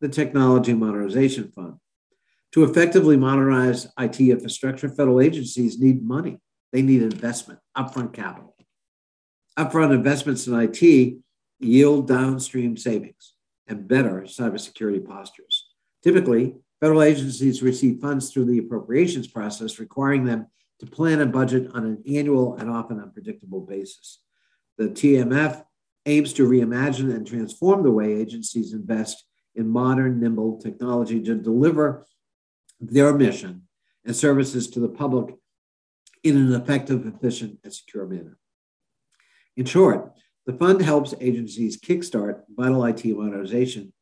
The 0.00 0.08
Technology 0.08 0.74
Modernization 0.74 1.52
Fund. 1.54 1.74
To 2.52 2.64
effectively 2.64 3.16
modernize 3.16 3.86
IT 3.98 4.20
infrastructure, 4.20 4.88
federal 4.88 5.20
agencies 5.20 5.78
need 5.78 6.02
money. 6.02 6.38
They 6.72 6.82
need 6.82 7.02
investment, 7.02 7.60
upfront 7.76 8.12
capital. 8.12 8.56
Upfront 9.58 9.94
investments 9.94 10.46
in 10.46 10.54
IT 10.54 11.18
yield 11.60 12.08
downstream 12.08 12.76
savings 12.76 13.35
and 13.68 13.88
better 13.88 14.22
cybersecurity 14.22 15.04
postures. 15.04 15.68
Typically, 16.02 16.54
federal 16.80 17.02
agencies 17.02 17.62
receive 17.62 18.00
funds 18.00 18.30
through 18.30 18.44
the 18.44 18.58
appropriations 18.58 19.26
process, 19.26 19.78
requiring 19.78 20.24
them 20.24 20.46
to 20.80 20.86
plan 20.86 21.20
a 21.20 21.26
budget 21.26 21.70
on 21.74 21.84
an 21.84 22.02
annual 22.06 22.56
and 22.56 22.70
often 22.70 23.00
unpredictable 23.00 23.60
basis. 23.60 24.20
The 24.78 24.88
TMF 24.88 25.64
aims 26.04 26.32
to 26.34 26.48
reimagine 26.48 27.14
and 27.14 27.26
transform 27.26 27.82
the 27.82 27.90
way 27.90 28.14
agencies 28.14 28.72
invest 28.72 29.24
in 29.54 29.68
modern, 29.68 30.20
nimble 30.20 30.60
technology 30.60 31.20
to 31.22 31.34
deliver 31.34 32.06
their 32.78 33.14
mission 33.14 33.62
and 34.04 34.14
services 34.14 34.68
to 34.68 34.80
the 34.80 34.88
public 34.88 35.34
in 36.22 36.36
an 36.36 36.52
effective, 36.60 37.06
efficient, 37.06 37.58
and 37.64 37.72
secure 37.72 38.06
manner. 38.06 38.38
In 39.56 39.64
short, 39.64 40.12
the 40.46 40.52
fund 40.52 40.80
helps 40.80 41.12
agencies 41.20 41.78
kickstart 41.78 42.42
vital 42.48 42.84
IT 42.84 43.04
modernization 43.04 43.92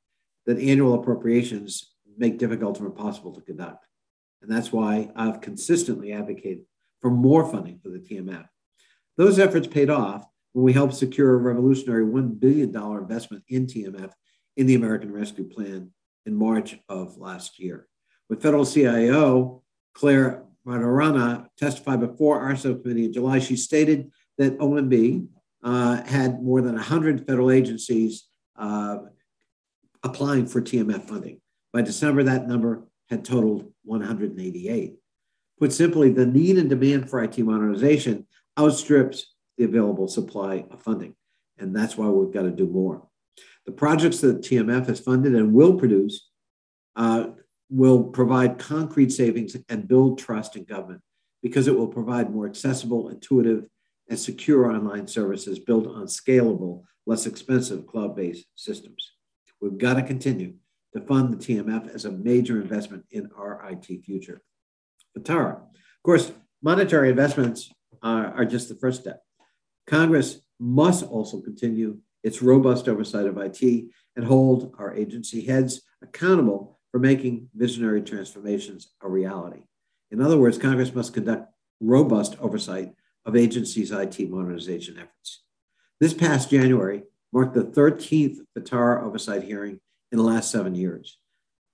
that 0.47 0.59
annual 0.59 0.95
appropriations 0.95 1.95
make 2.17 2.39
difficult 2.39 2.81
or 2.81 2.87
impossible 2.87 3.33
to 3.33 3.41
conduct. 3.41 3.87
And 4.43 4.51
that's 4.51 4.71
why 4.71 5.11
I've 5.17 5.41
consistently 5.41 6.13
advocated 6.13 6.65
for 7.01 7.11
more 7.11 7.51
funding 7.51 7.81
for 7.83 7.89
the 7.89 7.99
TMF. 7.99 8.47
Those 9.17 9.39
efforts 9.39 9.67
paid 9.67 9.89
off 9.89 10.27
when 10.53 10.65
we 10.65 10.75
helped 10.75 10.95
secure 10.95 11.35
a 11.35 11.39
revolutionary 11.39 12.05
$1 12.05 12.39
billion 12.39 12.75
investment 12.75 13.43
in 13.49 13.67
TMF 13.67 14.13
in 14.57 14.67
the 14.67 14.75
American 14.75 15.13
Rescue 15.13 15.49
Plan 15.49 15.91
in 16.27 16.35
March 16.35 16.79
of 16.89 17.17
last 17.17 17.59
year. 17.59 17.89
When 18.29 18.39
federal 18.39 18.67
CIO 18.67 19.63
Claire 19.95 20.45
Martorana 20.67 21.47
testified 21.59 22.01
before 22.01 22.41
our 22.41 22.57
subcommittee 22.57 23.07
in 23.07 23.13
July, 23.13 23.39
she 23.39 23.57
stated 23.57 24.11
that 24.39 24.59
OMB 24.59 25.27
had 25.65 26.43
more 26.43 26.61
than 26.61 26.75
100 26.75 27.27
federal 27.27 27.51
agencies 27.51 28.27
uh, 28.57 28.99
applying 30.03 30.47
for 30.47 30.61
TMF 30.61 31.09
funding. 31.09 31.41
By 31.73 31.83
December, 31.83 32.23
that 32.25 32.47
number 32.47 32.87
had 33.09 33.25
totaled 33.25 33.73
188. 33.85 34.95
Put 35.59 35.73
simply, 35.73 36.11
the 36.11 36.27
need 36.27 36.59
and 36.59 36.69
demand 36.69 37.09
for 37.09 37.23
IT 37.23 37.39
modernization 37.39 38.27
outstrips 38.59 39.35
the 39.57 39.65
available 39.65 40.09
supply 40.09 40.65
of 40.71 40.83
funding. 40.83 41.15
And 41.59 41.75
that's 41.75 41.97
why 41.97 42.09
we've 42.09 42.33
got 42.33 42.43
to 42.43 42.51
do 42.51 42.67
more. 42.67 43.07
The 43.67 43.73
projects 43.73 44.21
that 44.21 44.43
TMF 44.43 44.87
has 44.87 45.01
funded 45.01 45.35
and 45.35 45.53
will 45.53 45.79
produce 45.79 46.29
uh, 46.97 47.29
will 47.71 48.05
provide 48.05 48.59
concrete 48.59 49.11
savings 49.11 49.57
and 49.69 49.89
build 49.89 50.19
trust 50.19 50.57
in 50.57 50.65
government 50.65 51.01
because 51.43 51.67
it 51.67 51.77
will 51.77 51.89
provide 51.89 52.33
more 52.33 52.47
accessible, 52.47 53.09
intuitive, 53.09 53.65
and 54.09 54.19
secure 54.19 54.71
online 54.71 55.07
services 55.07 55.59
built 55.59 55.87
on 55.87 56.07
scalable, 56.07 56.83
less 57.07 57.27
expensive 57.27 57.87
cloud 57.87 58.17
based 58.17 58.47
systems. 58.55 59.13
We've 59.61 59.79
got 59.79 59.95
to 59.95 60.03
continue 60.03 60.55
to 60.93 61.01
fund 61.01 61.33
the 61.33 61.37
TMF 61.37 61.93
as 61.95 62.05
a 62.05 62.11
major 62.11 62.61
investment 62.61 63.05
in 63.11 63.31
our 63.37 63.67
IT 63.71 64.05
future. 64.05 64.43
FITARA. 65.17 65.57
Of 65.57 66.03
course, 66.03 66.33
monetary 66.63 67.11
investments 67.11 67.73
are, 68.03 68.27
are 68.35 68.45
just 68.45 68.69
the 68.69 68.75
first 68.77 69.01
step. 69.01 69.23
Congress 69.87 70.41
must 70.59 71.05
also 71.05 71.41
continue 71.41 71.99
its 72.23 72.43
robust 72.43 72.89
oversight 72.89 73.27
of 73.27 73.39
IT 73.39 73.87
and 74.17 74.25
hold 74.25 74.75
our 74.79 74.95
agency 74.95 75.45
heads 75.45 75.83
accountable 76.03 76.79
for 76.91 76.99
making 76.99 77.49
visionary 77.55 78.03
transformations 78.03 78.93
a 79.03 79.09
reality. 79.09 79.65
In 80.11 80.23
other 80.23 80.39
words, 80.39 80.59
Congress 80.59 80.95
must 80.95 81.13
conduct 81.13 81.53
robust 81.81 82.37
oversight 82.41 82.95
of 83.25 83.37
agencies' 83.37 83.91
IT 83.91 84.31
modernization 84.31 84.99
efforts. 84.99 85.43
This 86.01 86.15
past 86.15 86.51
January 86.51 87.05
marked 87.33 87.55
the 87.55 87.65
13th 87.65 88.39
FITARA 88.57 89.03
oversight 89.05 89.43
hearing 89.43 89.81
in 90.13 90.19
the 90.19 90.25
last 90.25 90.51
seven 90.51 90.75
years. 90.75 91.19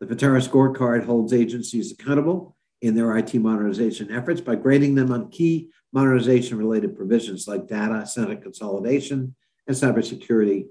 The 0.00 0.06
FITARA 0.06 0.48
scorecard 0.48 1.04
holds 1.04 1.32
agencies 1.32 1.92
accountable 1.92 2.56
in 2.80 2.94
their 2.94 3.16
IT 3.16 3.34
modernization 3.34 4.10
efforts 4.10 4.40
by 4.40 4.54
grading 4.54 4.94
them 4.94 5.12
on 5.12 5.30
key 5.30 5.68
modernization 5.92 6.56
related 6.56 6.96
provisions 6.96 7.46
like 7.46 7.66
data 7.66 8.06
center 8.06 8.36
consolidation 8.36 9.34
and 9.66 9.76
cybersecurity 9.76 10.66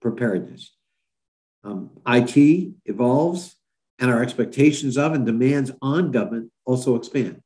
preparedness. 0.00 0.76
Um, 1.64 1.90
IT 2.06 2.74
evolves, 2.84 3.56
and 3.98 4.10
our 4.10 4.22
expectations 4.22 4.98
of 4.98 5.12
and 5.12 5.24
demands 5.24 5.72
on 5.80 6.10
government 6.10 6.50
also 6.64 6.94
expand. 6.94 7.40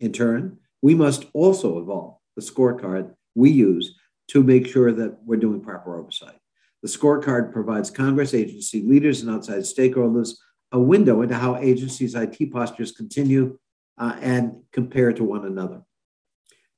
In 0.00 0.12
turn, 0.12 0.58
we 0.82 0.94
must 0.94 1.26
also 1.34 1.78
evolve 1.78 2.16
the 2.36 2.42
scorecard 2.42 3.14
we 3.34 3.50
use 3.50 3.94
to 4.28 4.42
make 4.42 4.66
sure 4.66 4.92
that 4.92 5.18
we're 5.24 5.36
doing 5.36 5.60
proper 5.60 5.98
oversight. 5.98 6.36
The 6.82 6.88
scorecard 6.88 7.52
provides 7.52 7.90
Congress, 7.90 8.32
agency 8.32 8.82
leaders, 8.82 9.22
and 9.22 9.30
outside 9.30 9.60
stakeholders 9.60 10.34
a 10.72 10.78
window 10.78 11.22
into 11.22 11.34
how 11.34 11.56
agencies' 11.56 12.14
IT 12.14 12.52
postures 12.52 12.92
continue 12.92 13.58
uh, 13.98 14.16
and 14.20 14.62
compare 14.72 15.12
to 15.12 15.24
one 15.24 15.44
another. 15.44 15.82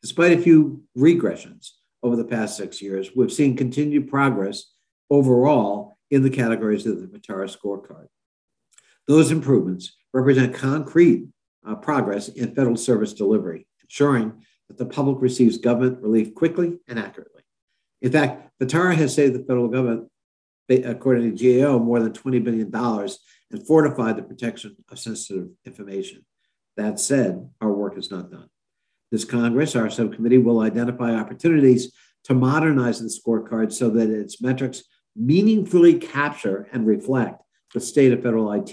Despite 0.01 0.33
a 0.33 0.43
few 0.43 0.83
regressions 0.97 1.71
over 2.03 2.17
the 2.17 2.25
past 2.25 2.57
six 2.57 2.83
years, 2.83 3.11
we've 3.15 3.33
seen 3.33 3.57
continued 3.57 4.09
progress 4.09 4.65
overall 5.11 5.97
in 6.11 6.23
the 6.23 6.31
categories 6.31 6.87
of 6.87 7.01
the 7.01 7.07
FITARA 7.07 7.55
scorecard. 7.57 8.07
Those 9.07 9.31
improvements 9.31 9.97
represent 10.13 10.55
concrete 10.55 11.29
uh, 11.67 11.77
progress 11.77 12.29
in 12.29 12.55
federal 12.55 12.77
service 12.77 13.13
delivery, 13.13 13.67
ensuring 13.93 14.33
that 14.69 14.79
the 14.79 14.87
public 14.87 15.19
receives 15.21 15.59
government 15.59 16.03
relief 16.03 16.35
quickly 16.35 16.79
and 16.89 16.99
accurately. 16.99 17.43
In 18.01 18.11
fact, 18.11 18.51
FITARA 18.59 18.95
has 18.95 19.15
saved 19.15 19.35
the 19.35 19.45
federal 19.45 19.69
government, 19.69 20.09
according 20.71 21.37
to 21.37 21.61
GAO, 21.61 21.79
more 21.79 22.01
than 22.01 22.13
$20 22.13 22.43
billion 22.43 22.75
and 22.75 23.67
fortified 23.67 24.17
the 24.17 24.23
protection 24.23 24.77
of 24.91 24.99
sensitive 24.99 25.49
information. 25.67 26.25
That 26.79 26.99
said, 26.99 27.51
our 27.61 27.71
work 27.71 27.99
is 27.99 28.11
not 28.11 28.31
done. 28.31 28.49
This 29.11 29.27
Congress, 29.27 29.77
our 29.77 29.91
subcommittee 29.91 30.39
will 30.39 30.61
identify 30.61 31.15
opportunities 31.15 31.93
to 32.25 32.35
modernize 32.35 33.01
the 33.01 33.09
scorecard 33.09 33.75
so 33.75 33.91
that 33.91 34.09
its 34.09 34.41
metrics 34.41 34.85
meaningfully 35.15 35.99
capture 35.99 36.67
and 36.73 36.87
reflect 36.87 37.43
the 37.75 37.81
state 37.81 38.13
of 38.13 38.23
federal 38.23 38.51
IT 38.53 38.73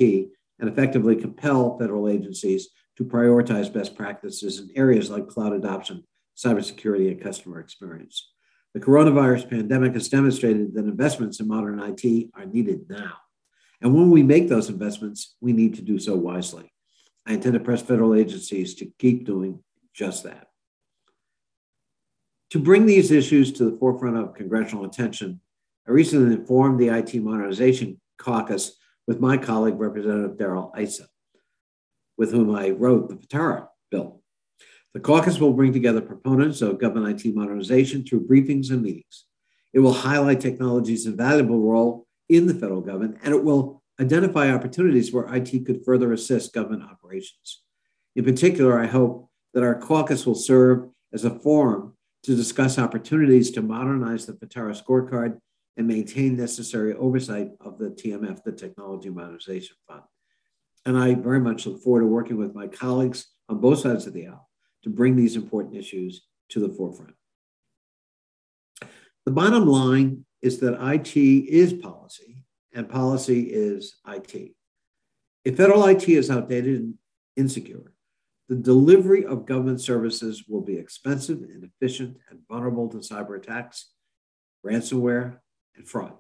and 0.60 0.69
effectively 0.69 1.17
compel 1.17 1.77
federal 1.77 2.08
agencies 2.08 2.69
to 3.00 3.06
prioritize 3.06 3.72
best 3.72 3.96
practices 3.96 4.60
in 4.60 4.70
areas 4.76 5.10
like 5.10 5.30
cloud 5.30 5.54
adoption, 5.54 6.04
cybersecurity, 6.38 7.10
and 7.10 7.22
customer 7.22 7.62
experience. 7.62 8.34
The 8.74 8.82
coronavirus 8.82 9.50
pandemic 9.50 9.94
has 9.94 10.10
demonstrated 10.10 10.74
that 10.74 10.84
investments 10.84 11.40
in 11.40 11.48
modern 11.48 11.80
IT 11.80 12.30
are 12.36 12.46
needed 12.46 12.90
now. 12.90 13.14
And 13.82 13.96
when 13.96 14.12
we 14.12 14.22
make 14.22 14.50
those 14.50 14.68
investments, 14.68 15.38
we 15.40 15.54
need 15.54 15.76
to 15.76 15.82
do 15.82 15.98
so 15.98 16.18
wisely. 16.18 16.74
I 17.26 17.34
intend 17.34 17.54
to 17.54 17.62
press 17.62 17.82
federal 17.82 18.14
agencies 18.14 18.76
to 18.76 18.92
keep 19.00 19.26
doing 19.26 19.64
just 19.94 20.26
that. 20.26 20.48
To 22.50 22.60
bring 22.60 22.86
these 22.86 23.12
issues 23.12 23.54
to 23.54 23.64
the 23.64 23.78
forefront 23.78 24.18
of 24.18 24.34
congressional 24.34 24.84
attention, 24.84 25.40
I 25.88 25.92
recently 25.92 26.36
informed 26.36 26.82
the 26.82 26.90
IT 26.90 27.16
Modernization 27.16 28.02
Caucus 28.18 28.76
with 29.08 29.22
my 29.22 29.38
colleague, 29.38 29.80
Representative 29.80 30.38
Darrell 30.38 30.74
Issa 30.78 31.09
with 32.19 32.34
whom 32.34 32.53
I 32.53 32.71
wrote 32.71 33.08
the 33.08 33.15
FITARA 33.15 33.69
bill. 33.89 34.21
The 34.93 34.99
caucus 34.99 35.39
will 35.39 35.53
bring 35.53 35.71
together 35.71 36.01
proponents 36.01 36.62
of 36.62 36.77
government 36.77 37.25
IT 37.25 37.34
modernization 37.34 38.03
through 38.03 38.27
briefings 38.27 38.71
and 38.71 38.84
meetings. 38.84 39.25
It 39.71 39.79
will 39.79 39.93
highlight 39.93 40.41
technology's 40.41 41.05
invaluable 41.05 41.62
role 41.62 42.08
in 42.27 42.45
the 42.45 42.53
federal 42.53 42.82
government, 42.82 43.19
and 43.23 43.34
it 43.34 43.43
will 43.43 43.82
identify 44.01 44.51
opportunities 44.51 45.13
where 45.13 45.34
IT 45.34 45.65
could 45.65 45.86
further 45.86 46.12
assist 46.12 46.53
government 46.53 46.84
operations. 46.84 47.62
In 48.17 48.25
particular, 48.25 48.77
I 48.77 48.88
hope 48.88 49.29
that 49.53 49.63
our 49.63 49.79
caucus 49.79 50.25
will 50.25 50.36
serve 50.36 50.89
as 51.13 51.23
a 51.23 51.39
forum 51.39 51.93
to 52.23 52.36
discuss 52.36 52.77
opportunities 52.77 53.49
to 53.51 53.62
modernize 53.62 54.25
the 54.25 54.34
FITARA 54.34 54.84
scorecard 54.84 55.39
and 55.77 55.88
maintain 55.88 56.36
necessary 56.36 56.93
oversight 56.95 57.51
of 57.62 57.77
the 57.77 57.91
TMF, 57.91 58.43
the 58.43 58.51
Technology 58.51 59.10
Modernization 59.10 59.77
Fund. 59.88 60.01
And 60.86 60.98
I 60.98 61.13
very 61.13 61.39
much 61.39 61.65
look 61.65 61.82
forward 61.82 62.02
to 62.02 62.08
working 62.08 62.38
with 62.38 62.56
my 62.56 62.68
colleagues 62.68 63.28
on 63.48 63.60
both 63.60 63.80
sides 63.80 64.08
of 64.08 64.13
the 64.13 64.28
aisle 64.28 64.50
to 64.84 64.89
bring 64.89 65.15
these 65.15 65.36
important 65.36 65.76
issues 65.76 66.22
to 66.50 66.60
the 66.60 66.74
forefront. 66.74 67.13
The 69.26 69.32
bottom 69.32 69.68
line 69.68 70.26
is 70.42 70.60
that 70.60 70.82
IT 70.82 71.18
is 71.18 71.74
policy 71.74 72.44
and 72.74 72.89
policy 72.89 73.42
is 73.42 73.98
IT. 74.08 74.54
If 75.46 75.58
federal 75.58 75.86
IT 75.86 76.08
is 76.08 76.30
outdated 76.30 76.80
and 76.80 76.94
insecure, 77.36 77.94
the 78.48 78.56
delivery 78.56 79.26
of 79.26 79.46
government 79.46 79.82
services 79.82 80.46
will 80.48 80.62
be 80.62 80.78
expensive, 80.78 81.44
inefficient, 81.44 82.18
and 82.30 82.39
vulnerable 82.50 82.89
to 82.89 82.98
cyber 82.98 83.38
attacks, 83.38 83.92
ransomware, 84.65 85.38
and 85.76 85.88
fraud. 85.88 86.13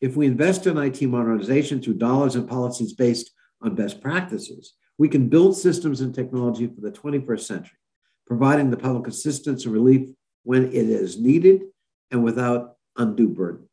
If 0.00 0.16
we 0.16 0.26
invest 0.26 0.66
in 0.66 0.76
IT 0.78 1.00
modernization 1.02 1.80
through 1.80 1.94
dollars 1.94 2.34
and 2.34 2.48
policies 2.48 2.92
based 2.92 3.30
on 3.62 3.74
best 3.74 4.00
practices, 4.00 4.74
we 4.98 5.08
can 5.08 5.28
build 5.28 5.56
systems 5.56 6.00
and 6.00 6.14
technology 6.14 6.66
for 6.66 6.80
the 6.80 6.92
21st 6.92 7.40
century, 7.40 7.78
providing 8.26 8.70
the 8.70 8.76
public 8.76 9.06
assistance 9.06 9.64
and 9.64 9.74
relief 9.74 10.10
when 10.44 10.66
it 10.66 10.74
is 10.74 11.18
needed 11.18 11.62
and 12.10 12.22
without 12.22 12.76
undue 12.96 13.28
burden. 13.28 13.68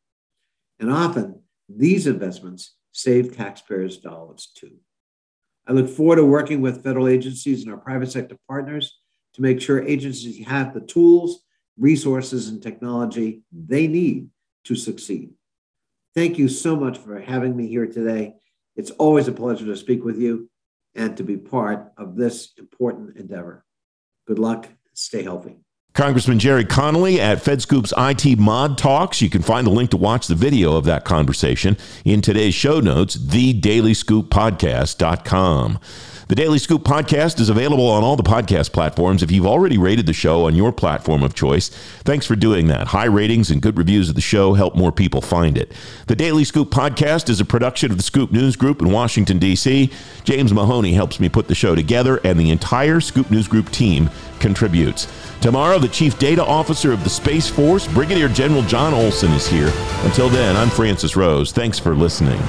And 0.78 0.90
often, 0.90 1.42
these 1.68 2.06
investments 2.06 2.74
save 2.92 3.36
taxpayers' 3.36 3.98
dollars 3.98 4.50
too. 4.54 4.76
I 5.66 5.72
look 5.72 5.88
forward 5.88 6.16
to 6.16 6.24
working 6.24 6.60
with 6.60 6.82
federal 6.82 7.06
agencies 7.06 7.62
and 7.62 7.72
our 7.72 7.78
private 7.78 8.10
sector 8.10 8.36
partners 8.48 8.98
to 9.34 9.42
make 9.42 9.60
sure 9.60 9.86
agencies 9.86 10.44
have 10.46 10.74
the 10.74 10.80
tools, 10.80 11.44
resources, 11.78 12.48
and 12.48 12.62
technology 12.62 13.42
they 13.52 13.86
need 13.86 14.28
to 14.64 14.74
succeed. 14.74 15.30
Thank 16.14 16.38
you 16.38 16.48
so 16.48 16.74
much 16.74 16.98
for 16.98 17.20
having 17.20 17.56
me 17.56 17.68
here 17.68 17.86
today. 17.86 18.34
It's 18.80 18.90
always 18.92 19.28
a 19.28 19.32
pleasure 19.32 19.66
to 19.66 19.76
speak 19.76 20.02
with 20.04 20.18
you 20.18 20.48
and 20.94 21.14
to 21.18 21.22
be 21.22 21.36
part 21.36 21.92
of 21.98 22.16
this 22.16 22.54
important 22.56 23.18
endeavor. 23.18 23.66
Good 24.26 24.38
luck. 24.38 24.70
Stay 24.94 25.22
healthy. 25.22 25.58
Congressman 25.92 26.38
Gerry 26.38 26.64
Connolly 26.64 27.20
at 27.20 27.44
FedScoop's 27.44 27.92
IT 27.98 28.38
Mod 28.38 28.78
Talks. 28.78 29.20
You 29.20 29.28
can 29.28 29.42
find 29.42 29.66
a 29.66 29.70
link 29.70 29.90
to 29.90 29.98
watch 29.98 30.28
the 30.28 30.34
video 30.34 30.78
of 30.78 30.86
that 30.86 31.04
conversation 31.04 31.76
in 32.06 32.22
today's 32.22 32.54
show 32.54 32.80
notes, 32.80 33.18
thedailyscooppodcast.com. 33.18 35.78
The 36.30 36.36
Daily 36.36 36.60
Scoop 36.60 36.84
podcast 36.84 37.40
is 37.40 37.48
available 37.48 37.88
on 37.88 38.04
all 38.04 38.14
the 38.14 38.22
podcast 38.22 38.72
platforms. 38.72 39.24
If 39.24 39.32
you've 39.32 39.48
already 39.48 39.78
rated 39.78 40.06
the 40.06 40.12
show 40.12 40.46
on 40.46 40.54
your 40.54 40.70
platform 40.70 41.24
of 41.24 41.34
choice, 41.34 41.70
thanks 42.04 42.24
for 42.24 42.36
doing 42.36 42.68
that. 42.68 42.86
High 42.86 43.06
ratings 43.06 43.50
and 43.50 43.60
good 43.60 43.76
reviews 43.76 44.08
of 44.08 44.14
the 44.14 44.20
show 44.20 44.54
help 44.54 44.76
more 44.76 44.92
people 44.92 45.22
find 45.22 45.58
it. 45.58 45.72
The 46.06 46.14
Daily 46.14 46.44
Scoop 46.44 46.70
podcast 46.70 47.30
is 47.30 47.40
a 47.40 47.44
production 47.44 47.90
of 47.90 47.96
the 47.96 48.04
Scoop 48.04 48.30
News 48.30 48.54
Group 48.54 48.80
in 48.80 48.92
Washington, 48.92 49.40
D.C. 49.40 49.90
James 50.22 50.52
Mahoney 50.52 50.92
helps 50.92 51.18
me 51.18 51.28
put 51.28 51.48
the 51.48 51.54
show 51.56 51.74
together, 51.74 52.20
and 52.22 52.38
the 52.38 52.50
entire 52.50 53.00
Scoop 53.00 53.28
News 53.32 53.48
Group 53.48 53.68
team 53.70 54.08
contributes. 54.38 55.08
Tomorrow, 55.40 55.80
the 55.80 55.88
Chief 55.88 56.16
Data 56.20 56.44
Officer 56.44 56.92
of 56.92 57.02
the 57.02 57.10
Space 57.10 57.48
Force, 57.48 57.88
Brigadier 57.88 58.28
General 58.28 58.62
John 58.62 58.94
Olson, 58.94 59.32
is 59.32 59.48
here. 59.48 59.72
Until 60.04 60.28
then, 60.28 60.54
I'm 60.54 60.70
Francis 60.70 61.16
Rose. 61.16 61.50
Thanks 61.50 61.80
for 61.80 61.96
listening. 61.96 62.40